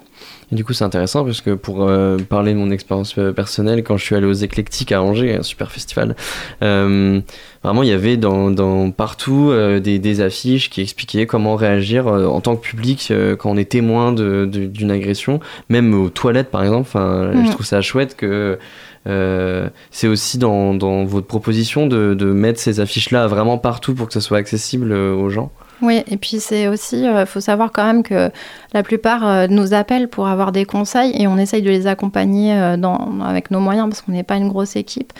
[0.52, 3.96] Et du coup, c'est intéressant parce que pour euh, parler de mon expérience personnelle, quand
[3.96, 6.16] je suis allé aux Éclectiques à Angers, un super festival,
[6.62, 7.20] euh,
[7.62, 12.08] vraiment, il y avait dans, dans partout euh, des, des affiches qui expliquaient comment réagir
[12.08, 16.80] en tant que public quand on est témoin d'une agression, même aux toilettes par exemple.
[16.82, 17.30] Enfin.
[17.44, 18.58] Je trouve ça chouette que
[19.06, 24.08] euh, c'est aussi dans, dans votre proposition de, de mettre ces affiches-là vraiment partout pour
[24.08, 25.52] que ça soit accessible aux gens.
[25.82, 28.30] Oui, et puis c'est aussi, il faut savoir quand même que
[28.72, 32.52] la plupart euh, nous appellent pour avoir des conseils et on essaye de les accompagner
[32.54, 35.12] euh, dans, avec nos moyens parce qu'on n'est pas une grosse équipe.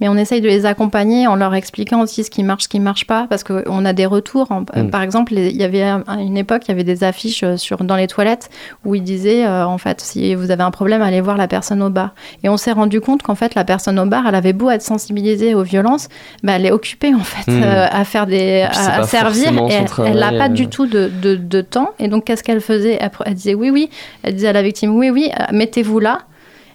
[0.00, 2.78] Mais on essaye de les accompagner en leur expliquant aussi ce qui marche, ce qui
[2.78, 4.52] marche pas, parce qu'on a des retours.
[4.52, 4.90] En- Mm.
[4.90, 7.78] Par exemple, il y avait à une époque, il y avait des affiches euh, sur,
[7.82, 8.48] dans les toilettes
[8.84, 11.82] où ils disaient, euh, en fait, si vous avez un problème, allez voir la personne
[11.82, 12.14] au bar.
[12.44, 14.82] Et on s'est rendu compte qu'en fait, la personne au bar, elle avait beau être
[14.82, 16.08] sensibilisée aux violences,
[16.44, 17.62] bah, elle est occupée en fait Mm.
[17.64, 19.48] euh, à faire des, à, servir.
[19.68, 19.72] Et
[20.04, 20.48] elle- n'a pas euh.
[20.48, 21.90] du tout de, de, de temps.
[21.98, 22.97] Et donc, qu'est-ce qu'elle faisait?
[22.98, 23.90] Elle, elle disait oui, oui.
[24.22, 26.20] Elle disait à la victime oui, oui, euh, mettez-vous là.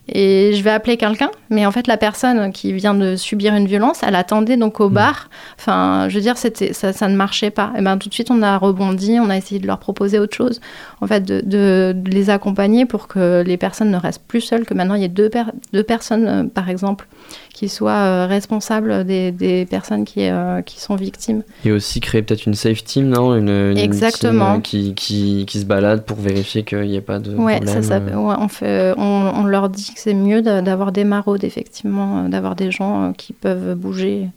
[0.09, 3.67] Et je vais appeler quelqu'un, mais en fait la personne qui vient de subir une
[3.67, 5.29] violence, elle attendait donc au bar.
[5.57, 7.71] Enfin, je veux dire, c'était ça, ça ne marchait pas.
[7.77, 10.35] Et ben tout de suite on a rebondi, on a essayé de leur proposer autre
[10.35, 10.59] chose,
[10.99, 14.65] en fait de, de- de les accompagner pour que les personnes ne restent plus seules,
[14.65, 17.07] que maintenant il y ait deux, per- deux personnes euh, par exemple
[17.53, 21.43] qui soient euh, responsables des, des personnes qui, euh, qui sont victimes.
[21.63, 23.35] Et aussi créer peut-être une safe team, non?
[23.35, 24.53] Une, une Exactement.
[24.53, 27.57] team, euh, qui, qui, qui se balade pour vérifier qu'il n'y ait pas de Ouais,
[27.57, 27.81] problème.
[27.83, 31.03] ça, ça- ouais, on, fait, on, on leur dit que c'est mieux d'a- d'avoir des
[31.03, 34.27] maraudes, effectivement, d'avoir des gens qui peuvent bouger.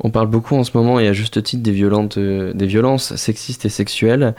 [0.00, 3.68] On parle beaucoup en ce moment, et à juste titre, des, euh, violences sexistes et
[3.68, 4.34] sexuelles.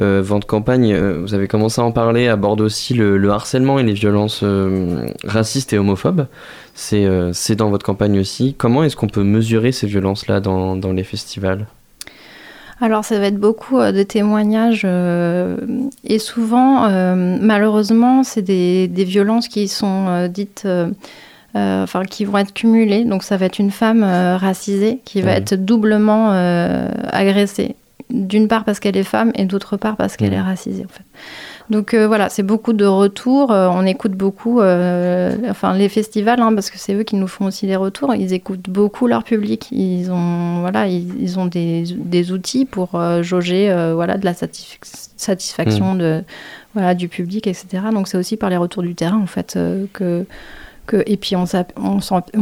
[0.00, 3.78] Euh, votre campagne, euh, vous avez commencé à en parler, aborde aussi le, le harcèlement
[3.80, 6.26] et les violences euh, racistes et homophobes.
[6.74, 8.54] C'est dans votre campagne aussi.
[8.56, 11.66] Comment est-ce qu'on peut mesurer ces violences-là dans, dans les festivals?
[12.80, 14.86] Alors, ça va être beaucoup de témoignages.
[14.86, 20.66] et souvent, malheureusement, c'est des, violences qui sont dites.
[21.56, 23.04] Euh, Enfin, qui vont être cumulées.
[23.04, 27.76] Donc, ça va être une femme euh, racisée qui va être doublement euh, agressée.
[28.10, 31.04] D'une part parce qu'elle est femme et d'autre part parce qu'elle est racisée, en fait.
[31.70, 33.52] Donc euh, voilà, c'est beaucoup de retours.
[33.52, 37.28] euh, on écoute beaucoup, euh, enfin les festivals, hein, parce que c'est eux qui nous
[37.28, 38.12] font aussi les retours.
[38.16, 39.68] Ils écoutent beaucoup leur public.
[39.70, 44.78] Ils ont, voilà, ils, ils ont des, des outils pour jauger, voilà, de la satisf-
[45.16, 46.24] satisfaction de,
[46.74, 47.84] voilà, du public, etc.
[47.92, 49.56] Donc c'est aussi par les retours du terrain, en fait,
[49.92, 50.26] que
[51.06, 51.46] et puis on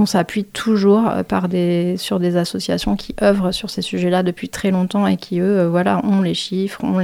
[0.07, 5.17] s'appuie toujours euh, sur des associations qui œuvrent sur ces sujets-là depuis très longtemps et
[5.17, 6.99] qui, eux, euh, voilà, ont les chiffres, ont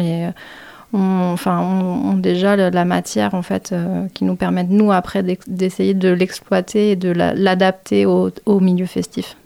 [0.92, 6.92] ont déjà la, matière en fait, euh, qui nous permettent, nous, après, d'essayer de l'exploiter
[6.92, 9.36] et de la- l'adapter au milieu festif.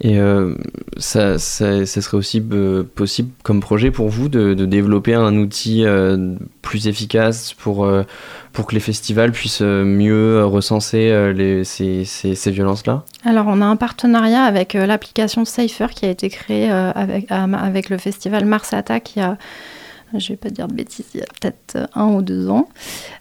[0.00, 0.54] Et euh,
[0.96, 6.34] ça, ça, serait aussi euh, possible comme projet pour vous de, développer un outil euh,
[6.62, 7.90] plus efficace pour,
[8.52, 13.04] pour que les festivals puissent mieux recenser les, ces, ces, ces violences-là?
[13.24, 17.98] Alors, on a un partenariat avec l'application Safer qui a été créée avec, avec le
[17.98, 19.36] festival Mars Attack y a,
[20.14, 22.68] je vais pas dire de bêtises, il y a peut-être euh, un ou deux ans.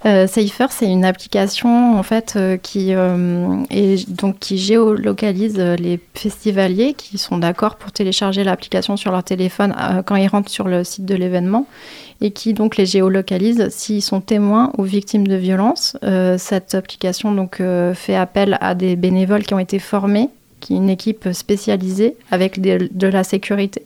[0.05, 3.63] Euh, Safer, c'est une application en fait euh, qui, euh,
[4.07, 9.75] donc, qui géolocalise euh, les festivaliers qui sont d'accord pour télécharger l'application sur leur téléphone
[10.05, 11.67] quand ils rentrent sur le site de l'événement
[12.21, 15.97] et qui donc les géolocalise s'ils sont témoins ou victimes de violences.
[16.37, 17.61] Cette application donc
[17.93, 23.07] fait appel à des bénévoles qui ont été formés, qui une équipe spécialisée avec de
[23.07, 23.83] la sécurité.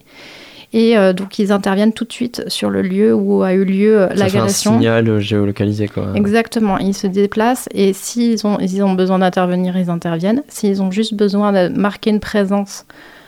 [0.73, 3.99] Et euh, donc ils interviennent tout de suite sur le lieu où a eu lieu
[3.99, 4.73] euh, fait un l'agression.
[4.73, 6.07] signal euh, géolocalisé, quoi.
[6.15, 10.43] Exactement, ils se déplacent et s'ils ont, ils ont besoin d'intervenir, ils interviennent.
[10.47, 12.85] S'ils ont juste besoin de marquer une présence,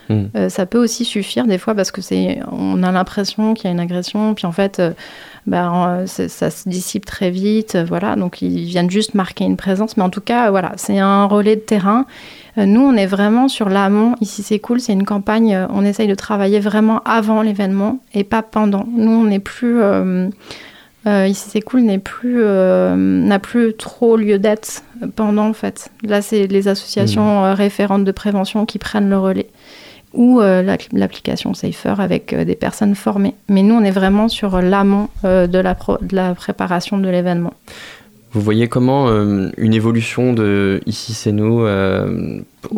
[0.09, 0.23] Mm.
[0.35, 3.67] euh, ça peut aussi suffire des fois parce que c'est, on a l'impression qu'il y
[3.69, 4.91] a une agression, puis en fait, euh,
[6.05, 8.17] c'est- ça se dissipe très vite, euh, voilà.
[8.17, 11.55] Donc ils viennent juste marquer une présence, mais en tout cas, voilà, c'est un relais
[11.55, 12.05] de terrain.
[12.57, 14.15] Euh, nous, on est vraiment sur l'amont.
[14.21, 15.53] Ici, c'est cool, c'est une campagne.
[15.55, 18.85] euh, on essaye de travailler vraiment avant l'événement et pas pendant.
[18.95, 20.29] Nous, on n'est plus euh,
[21.27, 24.83] ici c'est cool n'est plus euh, n'a plus trop lieu d'être
[25.17, 25.89] pendant en fait.
[26.03, 29.49] Là c'est les associations euh, référentes de prévention qui prennent le relais
[30.13, 33.33] ou la- l'application Safer avec des personnes formées.
[33.49, 37.53] Mais nous on est vraiment sur l'amont de, la pro- de la préparation de l'événement.
[38.33, 41.65] Vous voyez comment euh, une évolution de Ici c'est nous.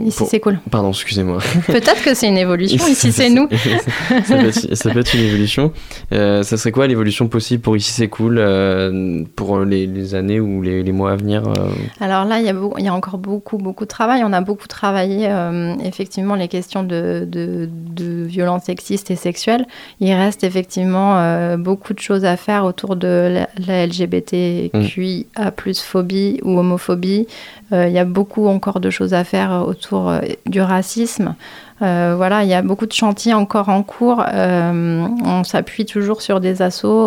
[0.06, 0.60] Ici pour- c'est cool.
[0.72, 1.40] Pardon, excusez-moi.
[1.68, 2.86] Peut-être que c'est une évolution.
[2.88, 3.48] Ici c'est nous.
[4.26, 5.72] ça, peut être, ça peut être une évolution.
[6.12, 10.40] Euh, ça serait quoi l'évolution possible pour Ici c'est cool euh, pour les, les années
[10.40, 11.70] ou les, les mois à venir euh,
[12.00, 14.24] Alors là, il y, a y encore beaucoup, beaucoup de travail.
[14.26, 19.66] On a beaucoup travaillé, euh, effectivement, les questions de, de, de violences sexistes et sexuelles.
[20.00, 26.40] Il reste effectivement beaucoup de choses à faire autour de la, la LGBTQIA plus phobie
[26.44, 27.28] ou homophobie.
[27.72, 31.36] Il y a beaucoup encore de choses à faire euh, autour euh, du racisme.
[31.82, 34.24] Euh, voilà, il y a beaucoup de chantiers encore en cours.
[34.34, 36.62] Euh, on s'appuie toujours sur des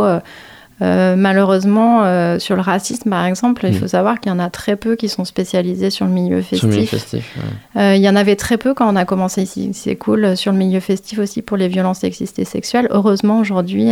[0.04, 0.20] euh,
[0.80, 3.80] euh, malheureusement, euh, sur le racisme, par exemple, il Mm.
[3.80, 6.68] faut savoir qu'il y en a très peu qui sont spécialisés sur le milieu sur
[6.68, 7.36] le milieu festif.
[7.36, 7.82] ouais.
[7.82, 9.70] Euh, il y en avait très peu quand on a commencé ici.
[9.72, 12.86] C'est cool sur le milieu festif aussi pour les violences sexistes et sexuelles.
[12.90, 13.90] Heureusement, aujourd'hui,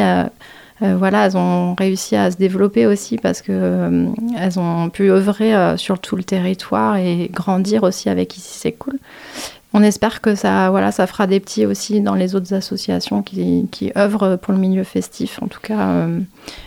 [0.80, 4.06] voilà, elles ont réussi à se développer aussi parce que euh,
[4.38, 8.58] elles ont pu œuvrer euh, sur tout le territoire et grandir aussi avec ici.
[8.58, 8.98] C'est cool.
[9.72, 13.68] On espère que ça, voilà, ça fera des petits aussi dans les autres associations qui,
[13.70, 15.78] qui œuvrent pour le milieu festif, en tout cas.
[15.78, 16.20] euh,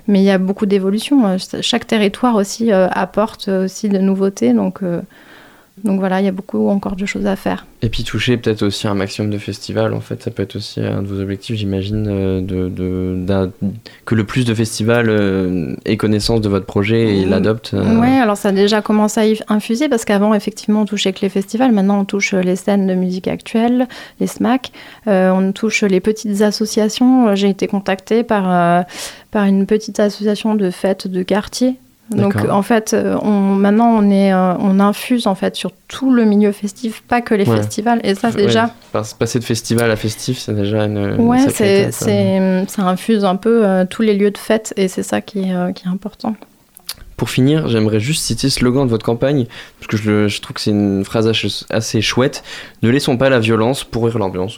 [0.07, 1.25] mais il y a beaucoup d'évolutions.
[1.25, 5.01] Euh, Chaque territoire aussi euh, apporte aussi de nouveautés, donc, euh,
[5.83, 7.65] donc voilà, il y a beaucoup encore de choses à faire.
[7.81, 10.81] Et puis toucher peut-être aussi un maximum de festivals, en fait, ça peut être aussi
[10.81, 13.51] un de vos objectifs, j'imagine, euh, de, de, d'un-
[14.05, 17.29] que le plus de festivals euh, aient connaissance de votre projet et Mm.
[17.29, 17.73] l'adoptent.
[17.73, 21.13] euh, Oui, alors ça a déjà commencé à y infuser parce qu'avant, effectivement, on touchait
[21.13, 21.71] que les festivals.
[21.71, 23.87] Maintenant, on touche les scènes de musique actuelle,
[24.19, 24.71] les SMAC.
[25.07, 27.33] Euh, on touche les petites associations.
[27.35, 28.81] J'ai été contactée par, euh,
[29.31, 31.75] par une petite association de fêtes de quartier.
[32.11, 36.11] Donc en fait, euh, on, maintenant on est, euh, on infuse en fait sur tout
[36.11, 37.57] le milieu festif, pas que les Ouais.
[37.57, 37.99] festivals.
[38.03, 41.19] Et ça Ouais, déjà, passer de festival à festif, c'est déjà une.
[41.21, 41.47] ouais, hein.
[41.49, 45.49] c'est, ça infuse un peu euh, tous les lieux de fête et c'est ça qui
[45.49, 46.35] est, euh, qui est important.
[47.19, 49.45] Pour finir, j'aimerais juste citer le slogan de votre campagne,
[49.77, 49.97] parce que
[50.29, 51.29] je, trouve que c'est une phrase
[51.69, 52.45] assez chouette.
[52.81, 54.57] Ne laissons pas la violence pourrir l'ambiance.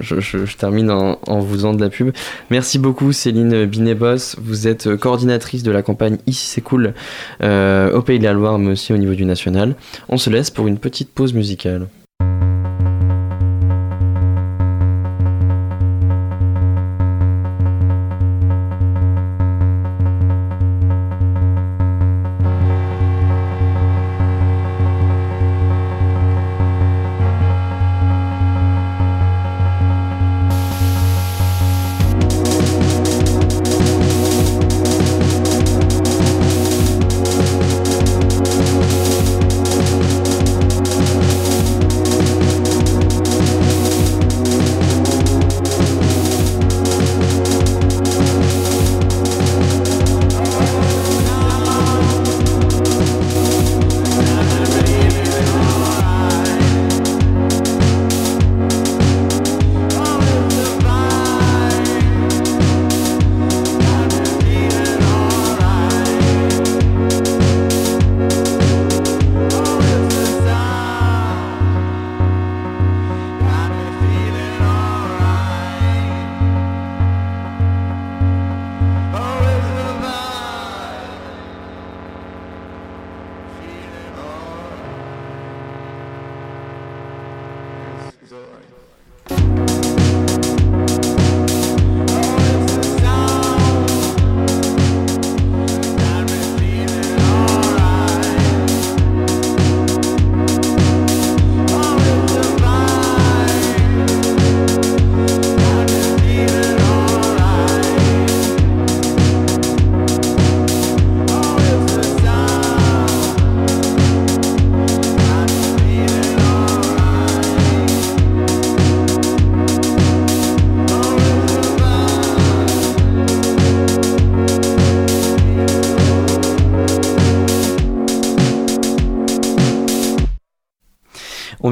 [0.00, 2.12] Je, termine en, en vous faisant de la pub.
[2.50, 4.36] Merci beaucoup Céline Binet-Boss.
[4.40, 6.94] Vous êtes coordinatrice de la campagne Ici c'est cool
[7.42, 9.74] euh, au Pays de la Loire, mais aussi au niveau du national.
[10.08, 11.88] On se laisse pour une petite pause musicale.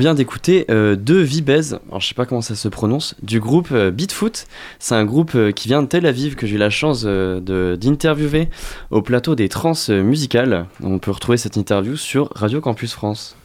[0.03, 3.69] Vient d'écouter euh, deux Vibez, alors je sais pas comment ça se prononce, du groupe
[3.73, 4.47] euh, Beatfoot.
[4.81, 7.41] C'est un groupe euh, qui vient de Tel Aviv que j'ai eu la chance euh,
[7.41, 8.49] de- d'interviewer
[8.91, 10.67] au plateau des trans musicales.
[10.83, 13.37] On peut retrouver cette interview sur Radio Campus France.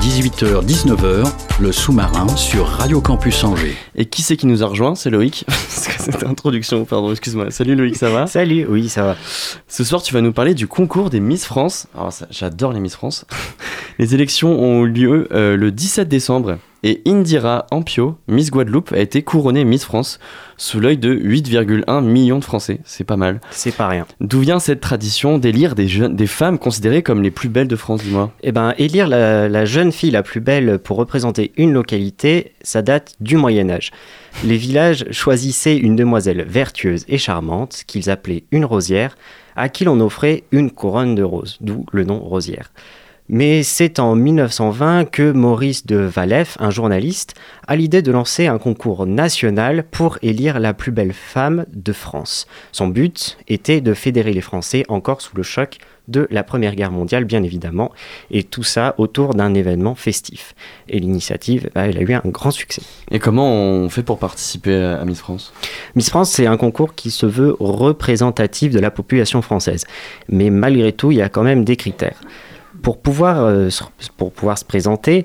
[0.00, 3.76] 18h-19h, le sous-marin sur Radio Campus Angers.
[3.94, 5.44] Et qui c'est qui nous a rejoint C'est Loïc.
[5.46, 7.50] Parce que cette introduction, pardon, excuse-moi.
[7.50, 8.26] Salut Loïc, ça va?
[8.26, 9.16] Salut, oui, ça va.
[9.66, 11.86] Ce soir, tu vas nous parler du concours des Miss France.
[11.94, 13.24] Alors, ça, j'adore les Miss France.
[13.98, 18.98] Les élections ont eu lieu euh, le 17 décembre et Indira Ampio, Miss Guadeloupe, a
[18.98, 20.18] été couronnée Miss France
[20.56, 22.80] sous l'œil de 8,1 millions de Français.
[22.84, 23.40] C'est pas mal.
[23.50, 24.06] C'est pas rien.
[24.20, 27.76] D'où vient cette tradition d'élire des, jeunes, des femmes considérées comme les plus belles de
[27.76, 28.32] France, dis-moi?
[28.42, 32.82] Eh ben, élire la, la jeune fille la plus belle pour représenter une localité, ça
[32.82, 33.90] date du Moyen Âge.
[34.44, 39.16] Les villages choisissaient une demoiselle vertueuse et charmante, qu'ils appelaient une rosière,
[39.56, 42.70] à qui l'on offrait une couronne de roses, d'où le nom rosière.
[43.30, 47.34] Mais c'est en 1920 que Maurice de Valef, un journaliste,
[47.66, 52.46] a l'idée de lancer un concours national pour élire la plus belle femme de France.
[52.72, 55.76] Son but était de fédérer les Français encore sous le choc
[56.08, 57.92] de la Première Guerre mondiale, bien évidemment,
[58.30, 60.54] et tout ça autour d'un événement festif.
[60.88, 62.80] Et l'initiative, bah, elle a eu un grand succès.
[63.10, 65.52] Et comment on fait pour participer à Miss France?
[65.96, 69.84] Miss France, c'est un concours qui se veut représentatif de la population française.
[70.30, 72.18] Mais malgré tout, il y a quand même des critères.
[72.82, 73.82] Pour pouvoir, euh, se-
[74.16, 75.24] pour pouvoir se présenter,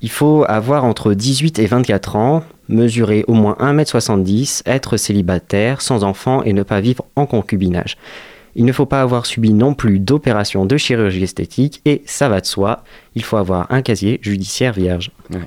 [0.00, 6.04] il faut avoir entre 18 et 24 ans, mesurer au moins 1m70, être célibataire, sans
[6.04, 7.96] enfant et ne pas vivre en concubinage.
[8.54, 12.40] Il ne faut pas avoir subi non plus d'opération de chirurgie esthétique et ça va
[12.40, 12.84] de soi,
[13.14, 15.10] il faut avoir un casier judiciaire vierge.
[15.30, 15.40] Ouais.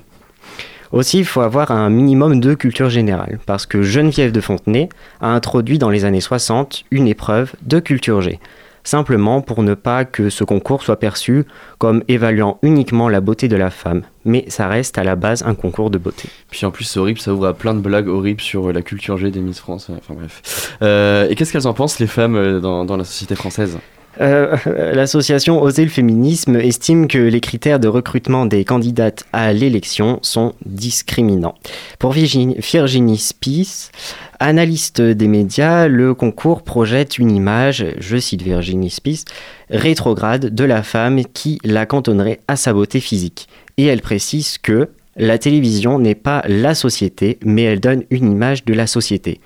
[0.91, 4.87] Aussi, il faut avoir un minimum de culture générale, parce que Geneviève de Fontenay
[5.19, 8.39] a introduit dans les années 60 une épreuve de culture G,
[8.85, 11.43] simplement pour ne pas que ce concours soit perçu
[11.77, 15.55] comme évaluant uniquement la beauté de la femme, mais ça reste à la base un
[15.55, 16.29] concours de beauté.
[16.49, 18.81] Puis en plus, c'est horrible, ça ouvre à plein de blagues horribles sur euh, la
[18.81, 19.89] culture G des Miss France.
[19.89, 20.77] Enfin bref.
[20.81, 23.77] Euh, et qu'est-ce qu'elles en pensent, les femmes, euh, dans, dans la société française?
[24.21, 24.55] Euh,
[24.93, 30.53] L'association Oser le féminisme estime que les critères de recrutement des candidates à l'élection sont
[30.65, 31.55] discriminants.
[31.99, 33.89] Pour Virginie, Virginie Spies,
[34.39, 39.25] analyste des médias, le concours projette une image, je cite Virginie Spies,
[39.69, 43.47] rétrograde de la femme qui la cantonnerait à sa beauté physique.
[43.77, 48.65] Et elle précise que la télévision n'est pas la société, mais elle donne une image
[48.65, 49.39] de la société.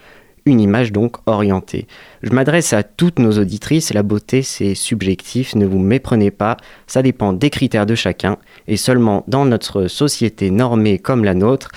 [0.45, 1.87] Une image donc orientée.
[2.23, 7.01] Je m'adresse à toutes nos auditrices, la beauté c'est subjectif, ne vous méprenez pas, ça
[7.01, 8.37] dépend des critères de chacun,
[8.67, 11.71] et seulement dans notre société normée comme la nôtre,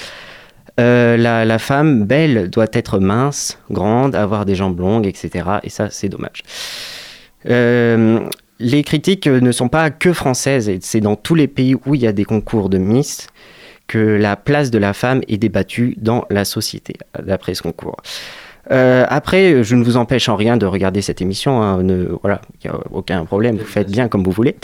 [0.80, 5.44] euh, la, femme belle doit être mince, grande, avoir des jambes longues, etc.
[5.62, 6.42] Et ça c'est dommage.
[7.48, 8.20] Euh,
[8.58, 12.00] les critiques ne sont pas que françaises, et c'est dans tous les pays où il
[12.00, 13.26] y a des concours de Miss
[13.86, 17.96] que la place de la femme est débattue dans la société, d'après ce concours.
[18.70, 21.62] Euh, après, je ne vous empêche en rien de regarder cette émission.
[21.62, 21.82] hein,
[22.22, 23.56] voilà, il n'y a aucun problème.
[23.56, 24.56] Vous faites bien comme vous voulez.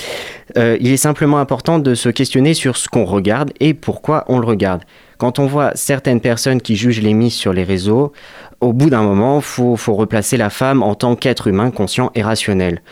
[0.56, 4.38] Euh, il est simplement important de se questionner sur ce qu'on regarde et pourquoi on
[4.38, 4.82] le regarde.
[5.18, 8.12] Quand on voit certaines personnes qui jugent les miss sur les réseaux,
[8.60, 12.22] au bout d'un moment, faut, faut replacer la femme en tant qu'être humain conscient et
[12.22, 12.82] rationnel.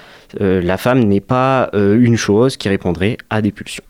[0.40, 3.84] Euh, la femme n'est pas une chose qui répondrait à des pulsions.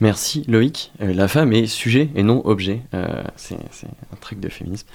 [0.00, 0.90] Merci Loïc.
[1.00, 2.80] La femme est sujet et non objet.
[3.36, 4.86] C'est un truc de féminisme.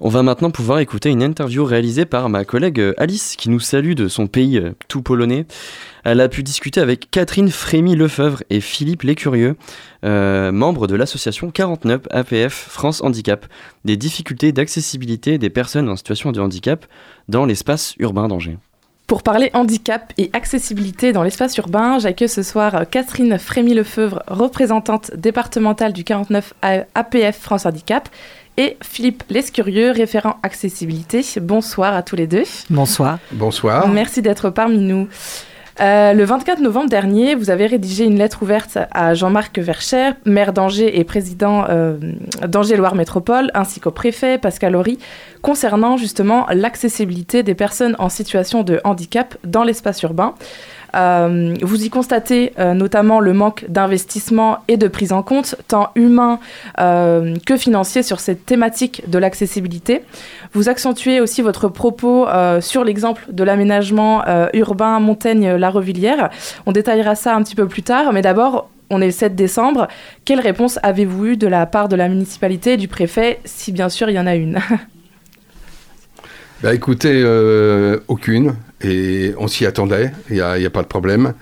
[0.00, 3.60] On va maintenant pouvoir écouter une interview réalisée par ma collègue euh, Alice qui nous
[3.60, 5.44] salue de son pays euh, tout polonais.
[6.02, 9.56] Elle a pu discuter avec Catherine Frémy-Lefebvre et Philippe Lécurieux,
[10.04, 13.44] euh, membres de l'association 49 APF France Handicap,
[13.84, 16.86] des difficultés d'accessibilité des personnes en situation de handicap
[17.28, 18.56] dans l'espace urbain d'Angers.
[19.08, 25.10] Pour parler handicap et accessibilité dans l'espace urbain, j'accueille ce soir euh, Catherine Frémy-Lefebvre, représentante
[25.16, 28.10] départementale du 49 A- APF France Handicap,
[28.58, 31.24] et Philippe Lescurieux, référent accessibilité.
[31.40, 32.42] Bonsoir à tous les deux.
[32.68, 33.18] Bonsoir.
[33.32, 33.88] Bonsoir.
[33.88, 35.08] Merci d'être parmi nous.
[35.80, 40.52] Euh, le 24 novembre dernier, vous avez rédigé une lettre ouverte à Jean-Marc Vercher, maire
[40.52, 41.96] d'Angers et président euh,
[42.46, 44.98] d'Angers-Loire Métropole, ainsi qu'au préfet Pascal Horry,
[45.40, 50.34] concernant justement l'accessibilité des personnes en situation de handicap dans l'espace urbain.
[50.98, 55.90] Euh, vous y constatez euh, notamment le manque d'investissement et de prise en compte, tant
[55.94, 56.40] humain
[56.80, 60.02] euh, que financier, sur cette thématique de l'accessibilité.
[60.52, 62.26] Vous accentuez aussi votre propos
[62.60, 64.24] sur l'exemple de l'aménagement
[64.54, 66.30] urbain Montaigne-La Revillière.
[66.66, 69.88] On détaillera ça un petit peu plus tard, mais d'abord, on est le 7 décembre.
[70.24, 73.88] Quelle réponse avez-vous eu de la part de la municipalité et du préfet, si bien
[73.88, 74.58] sûr il y en a une?
[76.60, 77.24] Bah écoutez,
[78.08, 78.54] aucune.
[78.80, 81.34] Et on s'y attendait, il n'y a, pas de problème.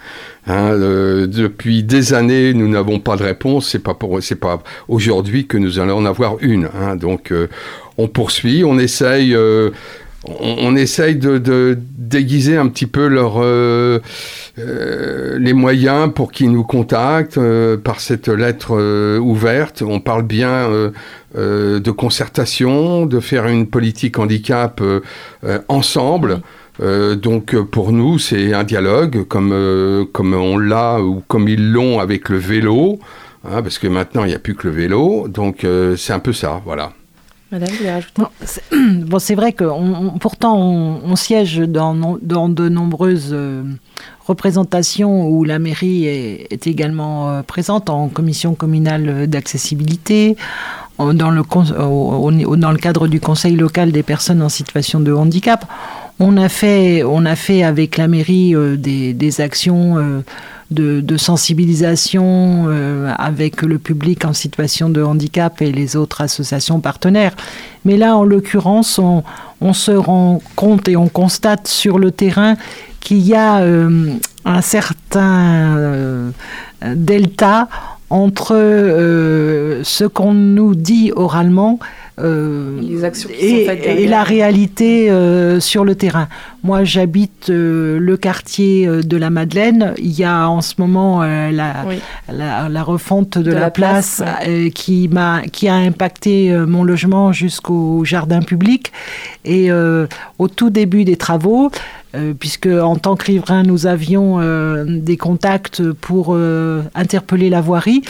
[0.47, 3.69] Hein, depuis des années, nous n'avons pas de réponse.
[3.69, 6.69] C'est pas pas aujourd'hui que nous allons en avoir une.
[6.75, 7.49] Hein, donc, euh,
[7.99, 9.35] on poursuit, on essaye.
[9.35, 9.71] Euh,
[10.41, 14.01] on, essaye de, déguiser un petit peu euh,
[14.59, 17.39] euh, les moyens pour qu'ils nous contactent
[17.85, 19.83] par cette lettre ouverte.
[19.87, 20.69] On parle bien
[21.37, 24.83] de concertation, de faire une politique handicap
[25.69, 26.41] ensemble.
[26.81, 31.73] Euh, donc pour nous, c'est un dialogue comme, euh, comme on l'a ou comme ils
[31.73, 32.99] l'ont avec le vélo,
[33.45, 35.29] hein, parce que maintenant il n'y a plus que le vélo.
[35.29, 36.93] Donc euh, c'est un peu ça, voilà.
[37.53, 38.23] Madame, vous voulez rajouter
[39.07, 43.35] Bon, c'est vrai que on, on, pourtant on, on, siège dans, dans de nombreuses
[44.27, 50.37] représentations où la mairie est, est également présente en commission communale d'accessibilité,
[50.99, 51.43] dans le,
[51.81, 55.67] au, dans le cadre du conseil local des personnes en situation de handicap.
[56.19, 60.23] On a fait, avec la mairie euh, des, actions euh,
[60.71, 67.35] de, sensibilisation euh, avec le public en situation de handicap et les autres associations partenaires.
[67.85, 72.57] Mais là, en l'occurrence, on, se rend compte et on constate sur le terrain
[73.01, 73.63] qu'il y a
[74.45, 76.33] un certain
[76.83, 77.69] delta
[78.11, 78.55] entre
[79.83, 81.79] ce qu'on nous dit oralement
[82.19, 82.81] euh,
[83.39, 86.29] et, et, la réalité euh, sur le terrain.
[86.63, 89.93] Moi, j'habite euh, le quartier de la Madeleine.
[89.99, 92.01] Il y a en ce moment la, oui.
[92.33, 94.71] la, la, refonte de, de la, la, place, place ouais.
[94.71, 98.93] qui, m'a, qui a impacté mon logement jusqu'au jardin public.
[99.45, 101.71] Et au tout début des travaux,
[102.39, 108.03] puisque en tant que riverain, nous avions euh, des contacts pour euh, interpeller la voirie.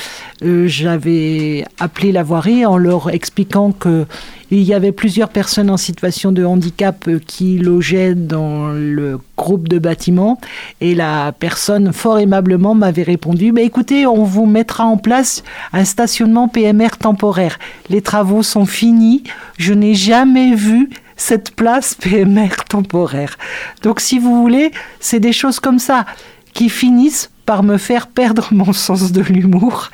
[0.43, 4.05] J'avais appelé la voirie en leur expliquant que
[4.53, 9.81] il y avait plusieurs personnes en situation de handicap qui logeaient dans le groupe de
[9.81, 10.39] bâtiments.
[10.81, 15.43] Et la personne fort aimablement m'avait répondu mais écoutez on vous mettra en place
[15.73, 17.59] un stationnement PMR temporaire.
[17.89, 19.25] Les travaux sont finis.
[19.59, 23.39] Je n'ai jamais vu cette place PMR temporaire.
[23.83, 26.07] Donc si vous voulez, c'est des choses comme ça
[26.53, 29.91] qui finissent par me faire perdre mon sens de l'humour.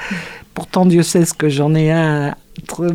[0.55, 2.35] Pourtant Dieu sait ce que j'en ai un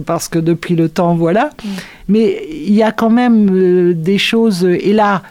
[0.05, 1.45] parce que depuis le temps voilà.
[1.63, 1.67] Mm.
[2.09, 5.23] Mais il y a quand même euh, des choses et là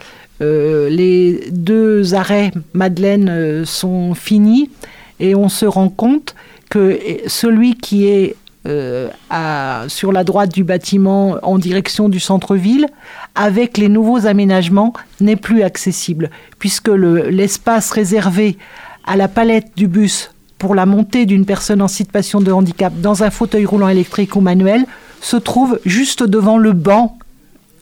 [0.42, 4.70] euh, les deux arrêts Madeleine euh, sont finis
[5.18, 6.34] et on se rend compte
[6.68, 8.36] que celui qui est
[8.66, 12.88] euh, à, sur la droite du bâtiment en direction du centre-ville,
[13.34, 18.58] avec les nouveaux aménagements, n'est plus accessible, puisque l'espace le, réservé
[19.04, 23.22] à la palette du bus pour la montée d'une personne en situation de handicap dans
[23.22, 24.84] un fauteuil roulant électrique ou manuel
[25.20, 27.18] se trouve juste devant le banc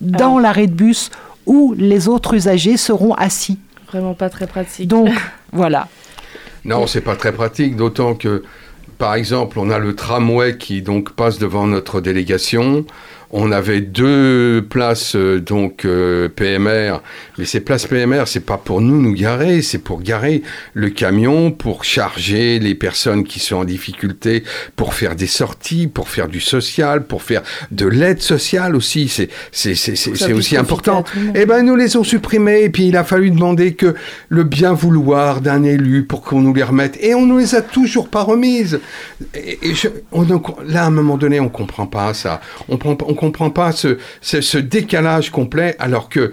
[0.01, 0.43] dans ah.
[0.43, 1.11] l'arrêt de bus
[1.47, 3.59] où les autres usagers seront assis.
[3.89, 4.89] Vraiment pas très pratique.
[4.89, 5.09] Donc
[5.53, 5.89] voilà.
[6.65, 8.43] Non, c'est pas très pratique, d'autant que
[8.99, 12.85] par exemple, on a le tramway qui donc passe devant notre délégation.
[13.37, 17.03] On avait deux places euh, donc euh, PMR,
[17.37, 21.51] mais ces places PMR, c'est pas pour nous nous garer, c'est pour garer le camion,
[21.51, 24.45] pour charger les personnes qui sont en difficulté,
[24.77, 29.09] pour faire des sorties, pour faire du social, pour faire de l'aide sociale aussi.
[29.09, 31.03] C'est c'est c'est c'est aussi important.
[31.35, 33.97] Eh ben nous les ont supprimés et puis il a fallu demander que
[34.29, 37.63] le bien vouloir d'un élu pour qu'on nous les remette et on nous les a
[37.63, 38.79] toujours pas remises.
[39.35, 42.41] Et, et je, on, là à un moment donné on comprend pas ça.
[42.69, 46.33] On prend on comprend pas ce, ce, ce décalage complet alors que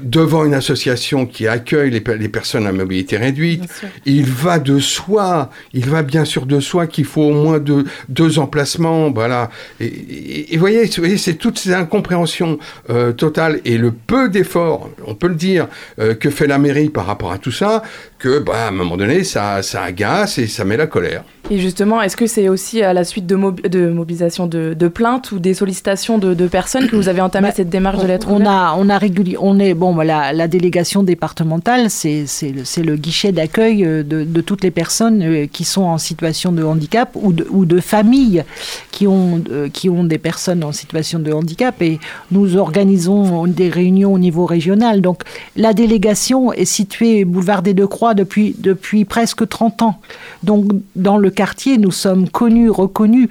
[0.00, 3.64] devant une association qui accueille les, les, personnes à mobilité réduite,
[4.06, 7.84] il va de soi, il va bien sûr de soi qu'il faut au moins deux,
[8.08, 9.50] deux emplacements, voilà.
[9.80, 12.58] Et, et, et voyez, voyez c'est toutes ces incompréhensions
[12.90, 15.68] euh, totales et le peu d'efforts, on peut le dire,
[15.98, 17.82] euh, que fait la mairie par rapport à tout ça,
[18.22, 21.24] que, bah, à un moment donné, ça, ça agace et ça met la colère.
[21.50, 24.88] Et justement, est-ce que c'est aussi à la suite de, mob de mobilisation de, de,
[24.88, 28.02] plaintes ou des sollicitations de, de personnes que vous avez entamé bah, cette démarche on,
[28.02, 32.24] de lettre on a, on a régulier, on est bon, la, la délégation départementale, c'est
[32.42, 36.62] le, le guichet d'accueil de, de, toutes les personnes euh, qui sont en situation de
[36.62, 38.44] handicap ou de, ou de familles
[38.92, 41.98] qui ont, euh, qui ont des personnes en situation de handicap et
[42.30, 45.00] nous organisons des réunions au niveau régional.
[45.00, 45.22] Donc
[45.56, 50.00] la délégation est située boulevard des Deux Croix depuis, depuis presque 30 ans.
[50.42, 53.28] Donc dans le quartier, nous sommes connus, reconnus.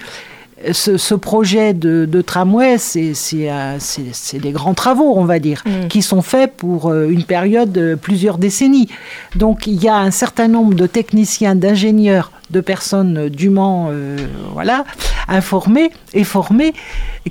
[0.72, 5.64] Ce, ce projet de, de tramway, c'est euh, c'est- des grands travaux, on va dire,
[5.66, 5.88] Mm.
[5.88, 8.88] qui sont faits pour euh, une période de plusieurs décennies.
[9.36, 14.18] Donc il y a un certain nombre de techniciens, d'ingénieurs, de personnes dûment euh,
[14.54, 14.84] voilà,
[15.28, 16.74] informées et formées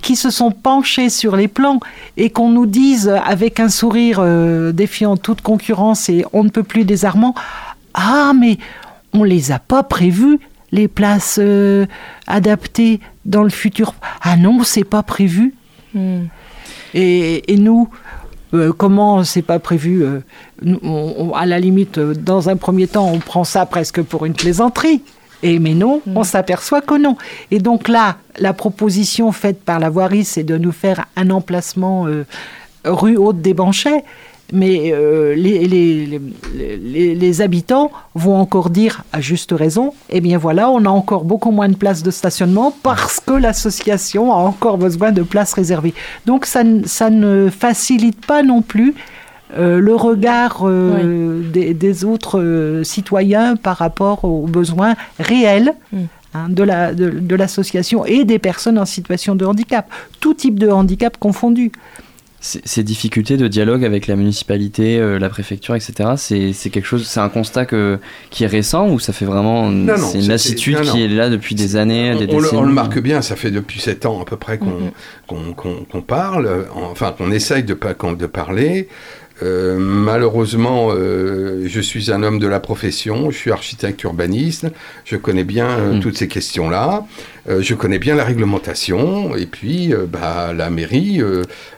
[0.02, 1.80] qui se sont penchés sur les plans
[2.16, 6.62] et qu'on nous dise avec un sourire euh, défiant toute concurrence et on ne peut
[6.62, 7.34] plus désarmant,
[7.94, 8.56] ah mais
[9.12, 10.38] on les a pas prévus
[10.72, 11.86] les places euh,
[12.26, 13.94] adaptées dans le futur.
[14.22, 15.54] Ah non, c'est pas prévu.
[15.94, 16.24] Hmm.
[16.94, 17.88] Et, et nous,
[18.54, 20.20] euh, comment c'est pas prévu euh,
[20.62, 24.02] nous, on- on- À la limite, euh, dans un premier temps, on prend ça presque
[24.02, 25.02] pour une plaisanterie.
[25.42, 27.16] Et mais non, on s'aperçoit que non.
[27.50, 32.06] Et donc là, la proposition faite par la voirie, c'est de nous faire un emplacement
[32.06, 32.26] euh,
[32.84, 34.04] rue Haute des Banchets.
[34.52, 40.20] Mais euh, les, les- les- les- les habitants vont encore dire, à juste raison, eh
[40.20, 44.36] bien voilà, on a encore beaucoup moins de places de stationnement parce que l'association a
[44.36, 45.94] encore besoin de places réservées.
[46.26, 48.94] Donc ça, ne- ça ne facilite pas non plus
[49.56, 55.98] euh, le regard euh, des, des autres euh, citoyens par rapport aux besoins réels Mm.
[56.34, 59.88] hein, de la- de- de l'association et des personnes en situation de handicap,
[60.20, 61.72] tout type de handicap confondu.
[62.42, 67.20] Ces difficultés de dialogue avec la municipalité, euh, la préfecture, etc., c'est quelque chose, c'est
[67.20, 67.98] un constat que,
[68.30, 69.70] qui est récent ou ça fait vraiment.
[69.98, 72.64] C'est une lassitude non, qui est là depuis des années, des on, le- décennies on
[72.64, 74.90] le marque bien, ça fait depuis sept ans à peu près qu'on
[75.34, 75.54] Mhm.
[75.54, 77.74] qu'on parle, enfin qu'on essaye de,
[78.18, 78.88] de parler.
[79.42, 84.66] Euh, malheureusement, euh, je suis un homme de la profession, je suis architecte urbaniste,
[85.04, 86.00] je connais bien euh, Mm.
[86.00, 87.04] toutes ces questions-là,
[87.48, 91.20] je connais bien la réglementation, et puis bah, la mairie,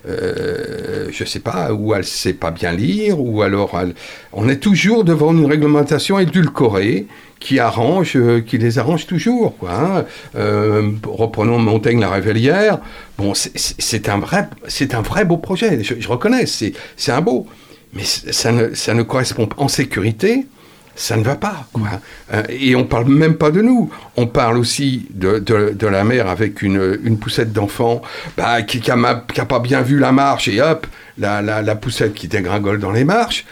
[0.06, 3.94] je sais pas, ou elle sait pas bien lire, ou alors elle-
[4.32, 7.06] on est toujours devant une réglementation édulcorée
[7.42, 9.54] qui arrange, euh, qui les arrange toujours.
[9.68, 10.04] Hein.
[10.36, 12.78] Euh, reprenons Montaigne la Révélière.
[13.18, 15.82] Bon, c'est- un vrai, c'est un vrai beau projet.
[15.82, 17.46] Je, reconnais, c'est un beau,
[17.92, 20.46] mais ça ne, ça ne correspond pas en sécurité.
[20.94, 21.88] Ça ne va pas, quoi.
[22.34, 23.90] Euh, et on parle même pas de nous.
[24.16, 28.02] On parle aussi de, de, la mère avec une, une poussette d'enfant
[28.36, 30.86] bah, qui n'a pas bien vu la marche et hop,
[31.16, 33.46] la, la, la poussette qui dégringole dans les marches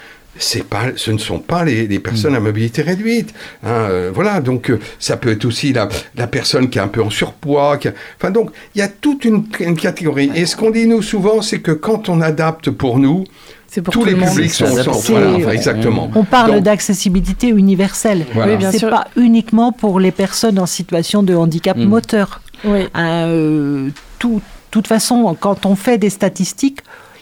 [0.69, 3.33] pas, ce ne sont pas les, les personnes à mobilité réduite.
[3.65, 6.89] hein, euh, voilà, donc euh, ça peut être aussi la, la personne qui est un
[6.89, 7.77] peu en surpoids.
[7.79, 10.31] qui a- Enfin, donc, il y a toute une, une catégorie.
[10.35, 13.25] Et ce qu'on dit, nous, souvent, c'est que quand on adapte pour nous,
[13.69, 15.11] C'est pour tous tout les le publics sont, s'adapte.
[15.11, 16.11] voilà, enfin, exactement.
[16.15, 18.27] On parle d'accessibilité universelle.
[18.35, 18.53] Voilà.
[18.53, 18.91] Oui, bien C'est sûr.
[18.91, 21.85] pas uniquement pour les personnes en situation de handicap Mm.
[21.85, 22.41] moteur.
[22.65, 22.81] Oui.
[22.97, 23.89] Euh,
[24.19, 26.81] tout- toute façon, quand on fait des statistiques,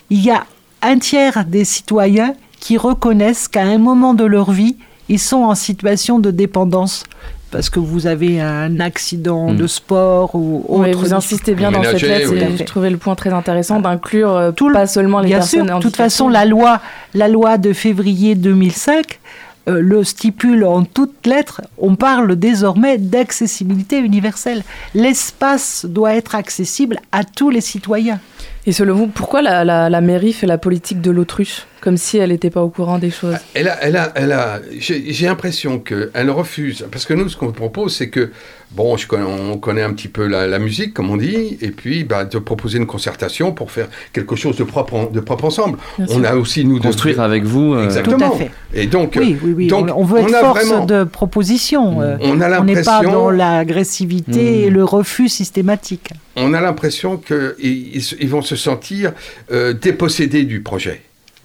[0.09, 0.45] il y a
[0.81, 4.75] un tiers des citoyens qui reconnaissent qu'à un moment de leur vie,
[5.07, 7.03] ils sont en situation de dépendance.
[7.51, 9.55] Parce que vous avez un accident Mm.
[9.57, 10.99] de sport ou Oui, autre.
[10.99, 12.57] vous insistez bien dans cette lettre, oui.
[12.59, 15.65] je trouvais le point très intéressant d'inclure euh, Tout le- pas seulement les Bien personnes
[15.67, 16.79] sûr, de toute façon, la loi,
[17.15, 19.19] la loi de février 2005
[19.67, 21.61] euh, le stipule en toutes lettres.
[21.79, 24.61] On parle désormais d'accessibilité universelle.
[24.93, 28.19] L'espace doit être accessible à tous les citoyens.
[28.67, 31.65] Et selon vous, pourquoi la, la- la mairie fait la politique de l'autruche?
[31.81, 33.37] Comme si elle n'était pas au courant des choses.
[33.53, 37.51] Elle a, elle a, elle a, j'ai l'impression qu'elle refuse, parce que nous, ce qu'on
[37.53, 38.31] propose, c'est que,
[38.71, 41.71] bon, je connais, on connaît un petit peu la, la musique, comme on dit, et
[41.71, 45.45] puis bah, de proposer une concertation pour faire quelque chose de propre, en- de propre
[45.45, 45.77] ensemble.
[45.97, 46.27] Bien on sûr.
[46.29, 47.73] a aussi, nous, de- Construire avec vous.
[47.75, 48.17] euh, Exactement.
[48.29, 48.51] Tout à fait.
[48.73, 49.67] Et donc, Oui, oui, oui.
[49.67, 52.01] donc, on, on veut être a force vraiment- de proposition.
[52.01, 54.63] euh, on a on n'est pas l'impression, dans l'agressivité Mm.
[54.65, 56.09] et le refus systématique.
[56.35, 59.13] on a l'impression qu'ils ils, ils vont se sentir
[59.51, 61.01] euh, dépossédés du projet.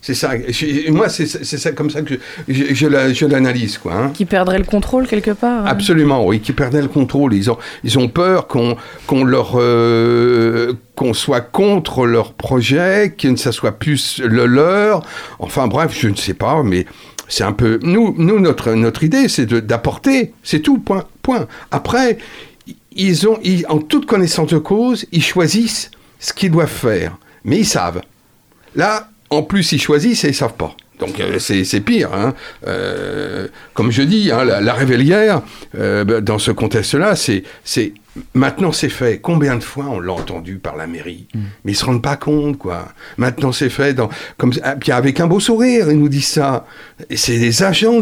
[0.06, 0.32] C'est ça.
[0.46, 3.94] Je- moi, c'est ça comme ça que je, je- je la- je l'analyse, quoi.
[3.94, 4.10] hein.
[4.12, 5.66] Qui perdrait le contrôle quelque part hein.
[5.66, 7.32] Absolument, oui, qui perdaient le contrôle.
[7.32, 8.76] Ils ont, ils ont peur qu'on
[9.06, 15.02] qu'on leur euh, qu'on soit contre leur projet, que ça soit plus le leur.
[15.38, 16.84] Enfin bref, je ne sais pas, mais
[17.26, 17.80] c'est un peu.
[17.82, 20.76] Nous, nous notre notre idée, c'est d'apporter, c'est tout.
[20.80, 21.04] Point.
[21.22, 21.46] Point.
[21.70, 22.18] Après,
[22.94, 25.90] ils ont, ils- en toute connaissance de cause, ils choisissent
[26.20, 28.02] ce qu'ils doivent faire, mais ils savent.
[28.76, 30.74] Là, en plus, ils choisissent et ils savent pas.
[31.00, 32.10] Donc euh, c'est pire.
[32.14, 32.34] hein.
[32.68, 35.42] Euh, comme je dis, hein, la, la révélière,
[35.76, 37.94] euh, bah, dans ce contexte-là, c'est c'est
[38.32, 39.18] maintenant c'est fait.
[39.20, 41.26] Combien de fois on l'a entendu par la mairie?
[41.64, 42.86] Mais ils se rendent pas compte, quoi.
[43.18, 43.92] Maintenant c'est fait.
[43.92, 46.64] Dans, comme, ah, puis avec un beau sourire, ils nous disent ça.
[47.12, 48.00] C'est des agents,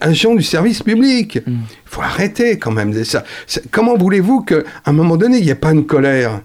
[0.00, 1.38] agents du service public.
[1.46, 3.22] Il faut arrêter quand même ça.
[3.70, 6.40] Comment voulez-vous qu'à un moment donné, il n'y ait pas une colère?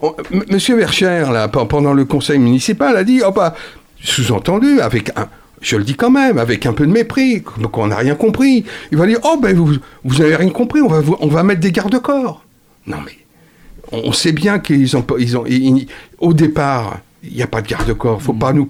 [0.00, 3.54] On- M- Monsieur Vercher, là, pe- pendant le conseil municipal, a dit, oh bah,
[4.02, 5.28] sous-entendu, avec un,
[5.60, 8.64] je le dis quand même, avec un peu de mépris, donc on n'a rien compris.
[8.90, 11.42] Il va dire, oh ben vous, vous n'avez rien compris, on va, vous- on va
[11.44, 12.44] mettre des garde-corps.
[12.86, 13.12] Non mais,
[13.92, 15.86] on sait bien qu'ils ont, ils ont, ils-
[16.18, 18.20] au départ, il n'y a pas de garde-corps.
[18.20, 18.68] Faut pas nous.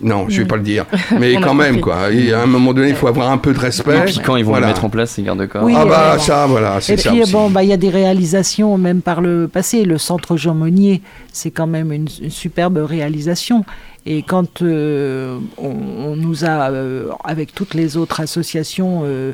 [0.00, 0.48] Non, je vais Mm.
[0.48, 0.86] pas le dire.
[1.20, 2.10] Mais quand même, quoi.
[2.12, 3.96] Et à un moment donné, il faut avoir un peu de respect.
[3.98, 4.66] Et puis quand ils vont Voilà.
[4.66, 7.10] les mettre en place, ces gardes-corps Oui, ah bah euh, ça, voilà, c'est Et ça
[7.10, 7.32] puis, aussi.
[7.32, 9.84] bon, bah, il y a des réalisations, même par le passé.
[9.84, 11.00] Le centre Jean Monnier,
[11.32, 13.64] c'est quand même une, une superbe réalisation.
[14.06, 19.32] Et quand euh, on, on nous a, euh, avec toutes les autres associations, euh,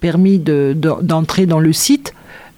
[0.00, 2.12] permis de- de- d'entrer dans le site,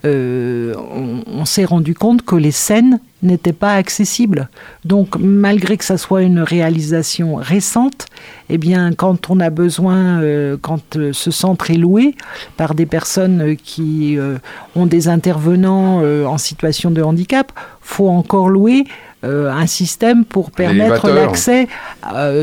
[0.05, 4.49] euh, on, on s'est rendu compte que les scènes n'étaient pas accessibles.
[4.83, 8.05] Donc, malgré que ça soit une réalisation récente,
[8.49, 12.15] eh bien, quand on a besoin, euh, quand euh, ce centre est loué
[12.55, 14.17] par des personnes qui
[14.75, 17.51] ont des intervenants en situation de handicap,
[17.81, 18.85] faut encore louer
[19.23, 21.67] un système pour permettre l'accès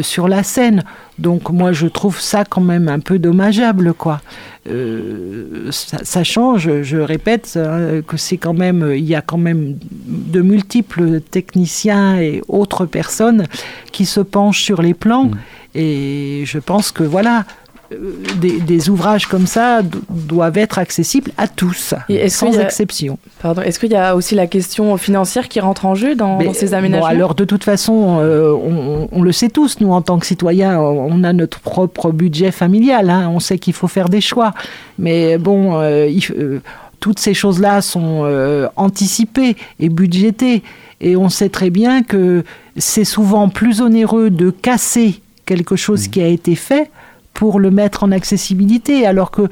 [0.03, 0.83] sur la scène.
[1.23, 4.21] Donc moi je trouve ça quand même un peu dommageable quoi.
[4.69, 7.59] Euh, ça, ça change, je répète
[8.07, 13.47] que c'est quand même, il y a quand même de multiples techniciens et autres personnes
[13.91, 15.31] qui se penchent sur les plans
[15.75, 17.45] et je pense que voilà.
[17.93, 21.95] Euh, Des, des ouvrages comme ça do- doivent être accessibles à tous,
[22.29, 23.19] sans qu'il y a- exception.
[23.41, 26.45] Pardon, est-ce qu'il y a aussi la question financière qui rentre en jeu dans, Mais,
[26.47, 27.07] dans ces bon, aménagements?
[27.07, 30.79] alors de toute façon, euh, on, on le sait tous, nous en tant que citoyens,
[30.81, 34.53] on a notre propre budget familial, hein, on sait qu'il faut faire des choix.
[34.99, 36.61] Mais bon, euh, il euh,
[37.01, 40.63] toutes ces choses-là sont euh, anticipées et budgétées.
[41.01, 42.45] Et on sait très bien que
[42.77, 46.93] c'est souvent plus onéreux de casser quelque chose qui a été fait
[47.35, 49.43] pour le mettre en accessibilité, alors que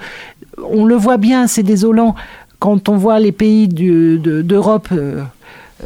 [0.70, 2.14] on le voit bien, c'est désolant
[2.58, 5.22] quand on voit les pays du- de- d'Europe euh,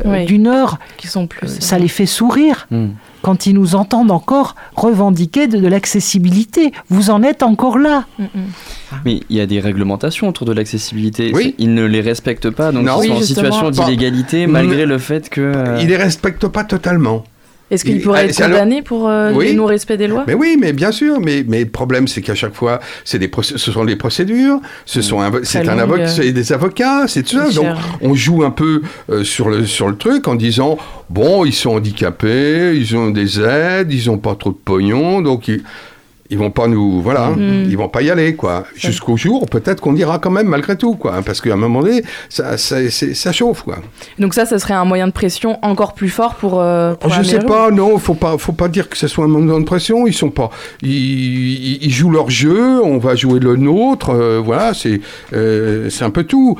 [0.04, 0.24] euh, Oui.
[0.26, 1.46] du Nord, qui sont plus.
[1.46, 2.88] euh, ça les fait sourire Hmm.
[3.22, 6.72] quand ils nous entendent encore revendiquer de, de l'accessibilité.
[6.88, 8.04] Vous en êtes encore là.
[8.18, 8.28] Mm, mm.
[9.04, 11.30] Mais il y a des réglementations autour de l'accessibilité.
[11.32, 11.54] Oui.
[11.58, 12.96] Ils ne les respectent pas, donc Non.
[12.96, 15.40] ils Oui, sont en situation d'illégalité malgré le fait que.
[15.40, 17.22] euh, Il les respecte pas totalement.
[17.70, 19.54] Est-ce qu'il Il- pourrait ah, être condamné pour euh, Oui.
[19.54, 20.24] non-respect des lois?
[20.26, 21.18] Mais oui, mais bien sûr.
[21.20, 25.00] Mais, mais le problème, c'est qu'à chaque fois, c'est des ce sont des procédures, ce
[25.00, 27.50] sont un, c'est un avocat, c'est des avocats, c'est tout ça.
[27.50, 30.76] Donc, on joue un peu euh, sur le sur le truc en disant
[31.08, 35.48] bon, ils sont handicapés, ils ont des aides, ils ont pas trop de pognon, donc
[35.48, 35.62] ils
[36.34, 37.64] ils vont pas nous voilà, Mm.
[37.70, 38.64] ils vont pas y aller quoi.
[38.74, 42.02] Jusqu'au jour, peut-être qu'on ira quand même malgré tout quoi, parce qu'à un moment donné,
[42.28, 43.78] ça ça, chauffe quoi.
[44.18, 46.60] Donc ça, ça serait un moyen de pression encore plus fort pour.
[46.60, 49.28] euh, pour Je sais pas, non, faut pas, faut pas dire que ce soit un
[49.28, 50.06] moment de pression.
[50.06, 50.50] Ils sont pas,
[50.82, 54.10] ils, ils- ils jouent leur jeu, on va jouer le nôtre.
[54.10, 55.00] euh, voilà, c'est,
[55.32, 56.58] euh, c'est un peu tout.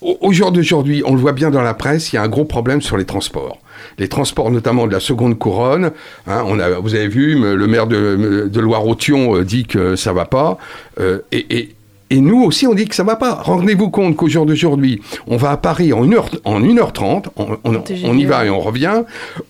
[0.00, 2.44] Au, jour d'aujourd'hui, on le voit bien dans la presse, il y a un gros
[2.44, 3.58] problème sur les transports.
[3.98, 5.90] Les transports, notamment de la seconde couronne.
[6.28, 10.12] hein, on a, vous avez vu, le maire de, de Loire-Othion euh, dit que ça
[10.12, 10.58] va pas.
[11.00, 11.74] euh, et, et-
[12.10, 13.34] et nous aussi, on dit que ça va pas.
[13.34, 17.72] Rendez-vous compte qu'au jour d'aujourd'hui, on va à Paris en 1h, en 1h30, on, on-
[18.06, 19.02] on y va et on revient.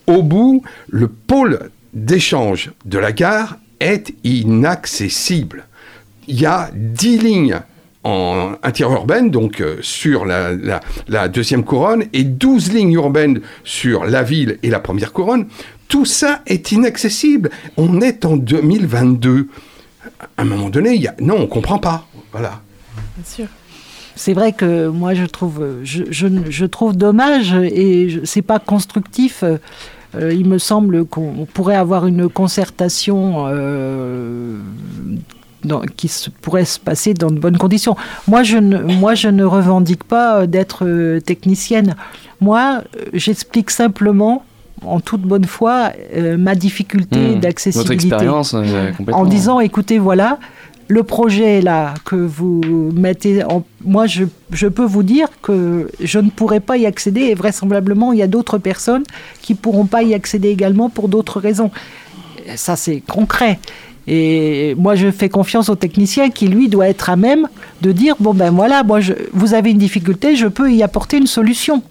[0.07, 5.65] Au bout, le pôle d'échange de la gare est inaccessible.
[6.27, 7.61] Il y a 10 lignes
[8.03, 14.57] en interurbaine, donc euh, sur la, deuxième couronne, et 12 lignes urbaines sur la ville
[14.63, 15.47] et la première couronne.
[15.87, 17.49] Tout ça est inaccessible.
[17.77, 19.47] On est en 2022.
[20.37, 22.07] À un moment donné, non, on comprend pas.
[22.31, 22.61] Voilà.
[23.15, 23.47] Bien sûr.
[24.15, 29.43] C'est vrai que moi je trouve, je, trouve dommage et c'est pas constructif.
[30.15, 34.57] Euh, il me semble qu'on pourrait avoir une concertation euh,
[35.63, 37.95] dans- qui se, pourrait se passer dans de bonnes conditions.
[38.27, 41.95] Moi je ne, moi, je ne revendique pas euh, d'être euh, technicienne.
[42.41, 44.43] Moi, euh, j'explique simplement,
[44.85, 49.21] en toute bonne foi, euh, ma difficulté Votre d'accessibilité expérience, euh, complètement.
[49.21, 50.39] en disant écoutez voilà
[50.91, 52.61] le projet là que vous
[52.95, 57.21] mettez en moi je, je peux vous dire que je ne pourrai pas y accéder
[57.21, 59.03] et vraisemblablement il y a d'autres personnes
[59.43, 61.69] qui pourront pas y accéder également pour d'autres raisons
[62.55, 63.59] ça c'est concret
[64.09, 67.47] et moi je fais confiance au technicien qui lui doit être à même
[67.81, 71.17] de dire bon ben voilà moi je, vous avez une difficulté je peux y apporter
[71.17, 71.83] une solution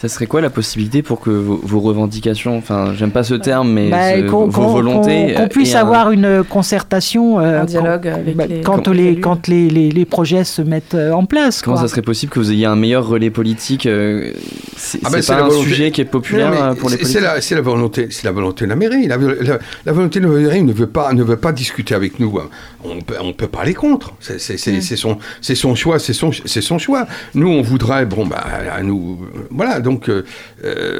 [0.00, 3.70] Ça serait quoi la possibilité pour que vos, vos revendications, enfin, j'aime pas ce terme,
[3.70, 5.34] mais Bah, ce- qu'on- vos qu'on- volontés.
[5.34, 8.88] qu'on- qu'on puisse un- avoir une concertation euh, Un dialogue quand, avec bah, les- quand,
[8.88, 9.20] les les, élus.
[9.20, 11.60] quand les, les, les projets se mettent euh, en place.
[11.60, 11.82] Comment quoi.
[11.86, 14.32] ça serait possible que vous ayez un meilleur relais politique euh,
[14.76, 16.88] C'est Ah c'est ben, c'est pas un volonté- sujet qui est populaire Non, euh, pour
[16.88, 19.06] les c'est- politiques c'est la, c'est la volonté, c'est la volonté de la mairie.
[19.06, 22.18] La, la- la volonté de la mairie ne veut pas, ne veut pas discuter avec
[22.20, 22.38] nous.
[22.84, 24.14] On peut, on peut pas aller contre.
[24.20, 27.06] C'est, c'est- c'est- c'est son, c'est son choix, c'est son, c'est son choix.
[27.34, 28.42] Nous, on voudrait, bon bah,
[28.74, 29.80] à nous, euh, voilà.
[29.80, 30.22] Donc Donc, euh,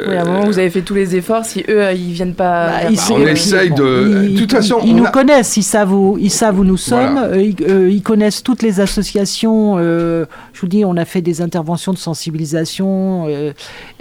[0.09, 1.45] oui, à un moment, vous avez fait tous les efforts.
[1.45, 2.67] Si eux, euh, ils viennent pas.
[2.83, 4.25] Bah, ils- on essaye de.
[4.29, 6.65] Ils, de toute façon, ils on nous a- connaissent, ils savent où, ils savent où
[6.65, 7.27] nous sommes, Voilà.
[7.35, 9.77] euh, ils, euh, ils connaissent toutes les associations.
[9.79, 13.27] euh, je vous dis, on a fait des interventions de sensibilisation.
[13.29, 13.53] euh,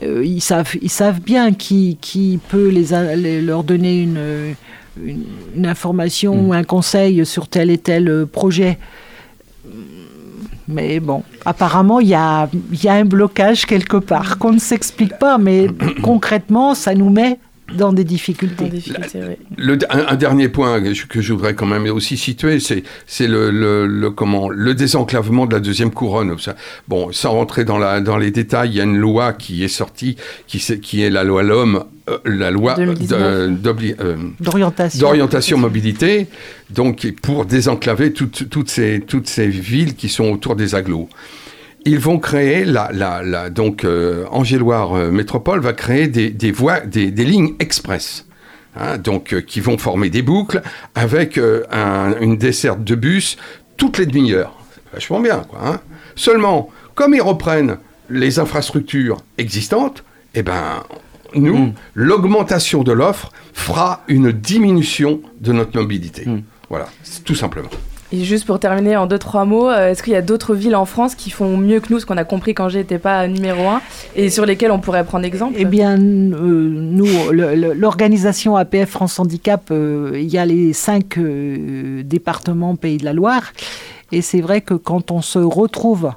[0.03, 4.19] euh, ils, savent, ils savent bien qui, qui peut les, a- les- leur donner une,
[5.03, 5.23] une,
[5.55, 6.47] une information Mm.
[6.47, 8.77] ou un conseil sur tel et tel euh, projet.
[10.71, 12.47] Mais bon, apparemment, il y a,
[12.87, 15.67] un blocage quelque part qu'on ne s'explique pas, mais
[16.03, 17.39] concrètement, ça nous met
[17.75, 18.69] dans des difficultés.
[18.71, 18.83] Oui.
[19.57, 22.83] Le, un, un dernier point que je, que je voudrais quand même aussi situer, c'est
[23.07, 26.35] c'est le, le, le comment le désenclavement de la deuxième couronne.
[26.87, 29.67] Bon, sans rentrer dans la dans les détails, il y a une loi qui est
[29.67, 30.15] sortie,
[30.47, 33.49] qui, c'est- qui est la loi l'homme, euh, la loi euh, 2019.
[33.49, 34.99] de- d'obli- euh, D'orientation.
[34.99, 36.27] d'orientation mobilité,
[36.69, 41.09] donc pour désenclaver toutes, toutes, ces, toutes ces villes qui sont autour des agglos.
[41.91, 46.51] Ils vont créer, la, la, la, donc euh, Angéloire euh, Métropole va créer des, des
[46.51, 48.27] voies, des, des lignes express.
[48.75, 50.61] hein, donc, euh, qui vont former des boucles
[50.93, 53.37] avec euh, un- une desserte de bus
[53.77, 54.55] toutes les demi-heures.
[54.75, 55.59] C'est vachement bien, quoi.
[55.67, 55.79] hein.
[56.15, 57.77] Seulement, comme ils reprennent
[58.09, 60.03] les infrastructures existantes,
[60.35, 60.83] eh ben,
[61.33, 66.25] nous, l'augmentation de l'offre fera une diminution de notre mobilité.
[66.69, 67.69] Voilà, c'est tout simplement.
[68.11, 70.75] Et juste pour terminer en deux, trois mots, euh, est-ce qu'il y a d'autres villes
[70.75, 73.27] en France qui font mieux que nous, ce qu'on a compris quand j'ai n'était pas
[73.27, 73.81] numéro un,
[74.15, 75.53] et sur lesquelles on pourrait prendre exemple?
[75.57, 82.75] Eh bien, euh, nous, l'organisation APF France Handicap, euh, il y a les cinq départements
[82.75, 83.53] Pays de la Loire.
[84.11, 86.11] Et c'est vrai que quand on se retrouve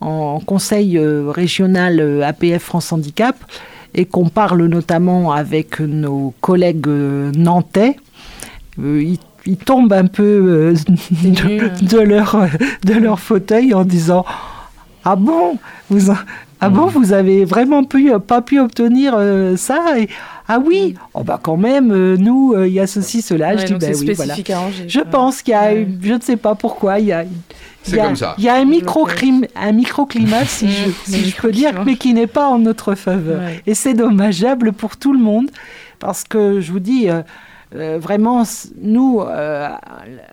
[0.00, 3.36] en conseil régional APF France Handicap
[3.94, 7.96] et qu'on parle notamment avec nos collègues nantais,
[8.78, 9.18] ils,
[9.48, 10.74] ils tombent un peu euh,
[11.10, 12.36] de, de leur,
[12.84, 14.24] de leur fauteuil en disant
[15.04, 15.56] Ah bon
[15.90, 16.16] vous, en-
[16.60, 20.08] ah bon, vous avez vraiment pu, pas pu obtenir euh, ça et,
[20.48, 23.50] Ah oui, oh bah quand même, euh, nous, euh, il y a ceci, cela.
[23.54, 24.34] Ouais, je dis, c'est oui, voilà.
[24.88, 25.86] Je pense qu'il y a, Ouais.
[26.02, 27.22] je ne sais pas pourquoi, il y a,
[27.86, 28.34] il y a- comme ça.
[28.38, 32.12] Il y a un microclim- un microclimat, si, je, si je peux dire, mais qui
[32.12, 33.40] n'est pas en notre faveur.
[33.40, 33.62] Ouais.
[33.68, 35.50] Et c'est dommageable pour tout le monde,
[36.00, 37.08] parce que je vous dis,
[37.74, 38.44] euh, euh, vraiment,
[38.80, 39.68] nous, euh,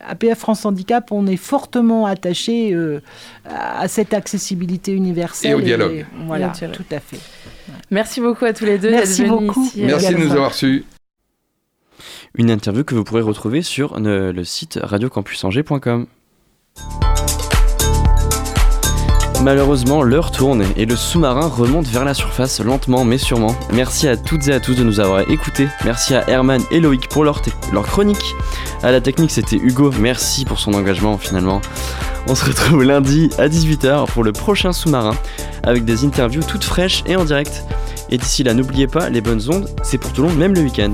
[0.07, 3.01] APF France Handicap, on est fortement attachés euh,
[3.45, 5.51] à cette accessibilité universelle.
[5.51, 6.05] Et au dialogue.
[6.25, 6.77] voilà, Et au dialogue.
[6.77, 7.19] tout à fait.
[7.91, 8.91] Merci beaucoup à tous les deux.
[8.91, 9.65] Merci beaucoup.
[9.65, 10.85] ici, euh, Merci de nous avoir reçus.
[12.37, 16.07] Une interview que vous pourrez retrouver sur ne- le site radiocampusangers.com.
[19.45, 23.55] Malheureusement, l'heure tourne et le sous-marin remonte vers la surface lentement mais sûrement.
[23.71, 25.67] Merci à toutes et à tous de nous avoir écoutés.
[25.83, 27.43] Merci à Herman et Loïc pour leur,
[27.83, 28.33] chronique.
[28.81, 29.91] À la technique, c'était Hugo.
[29.99, 31.61] Merci pour son engagement finalement.
[32.27, 35.13] On se retrouve lundi à 18h pour le prochain sous-marin
[35.61, 37.65] avec des interviews toutes fraîches et en direct.
[38.09, 40.61] Et d'ici là, n'oubliez pas, les bonnes ondes, c'est pour tout le monde, même le
[40.61, 40.93] week-end.